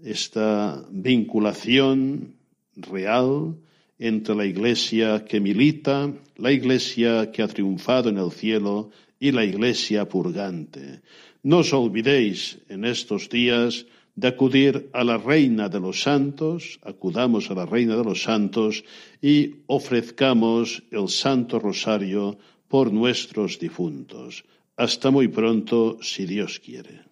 esta 0.04 0.84
vinculación 0.90 2.34
real 2.76 3.56
entre 3.98 4.34
la 4.34 4.44
Iglesia 4.44 5.24
que 5.24 5.40
milita, 5.40 6.12
la 6.36 6.52
Iglesia 6.52 7.32
que 7.32 7.42
ha 7.42 7.48
triunfado 7.48 8.10
en 8.10 8.18
el 8.18 8.30
cielo 8.30 8.90
y 9.18 9.32
la 9.32 9.44
Iglesia 9.44 10.06
purgante. 10.06 11.00
No 11.42 11.58
os 11.58 11.72
olvidéis 11.72 12.58
en 12.68 12.84
estos 12.84 13.30
días 13.30 13.86
de 14.14 14.28
acudir 14.28 14.90
a 14.92 15.04
la 15.04 15.16
Reina 15.16 15.70
de 15.70 15.80
los 15.80 16.02
Santos, 16.02 16.78
acudamos 16.82 17.50
a 17.50 17.54
la 17.54 17.64
Reina 17.64 17.96
de 17.96 18.04
los 18.04 18.22
Santos 18.22 18.84
y 19.22 19.64
ofrezcamos 19.66 20.82
el 20.90 21.08
Santo 21.08 21.58
Rosario 21.58 22.36
por 22.72 22.90
nuestros 22.90 23.58
difuntos. 23.58 24.44
Hasta 24.78 25.10
muy 25.10 25.28
pronto, 25.28 25.98
si 26.00 26.24
Dios 26.24 26.58
quiere. 26.58 27.11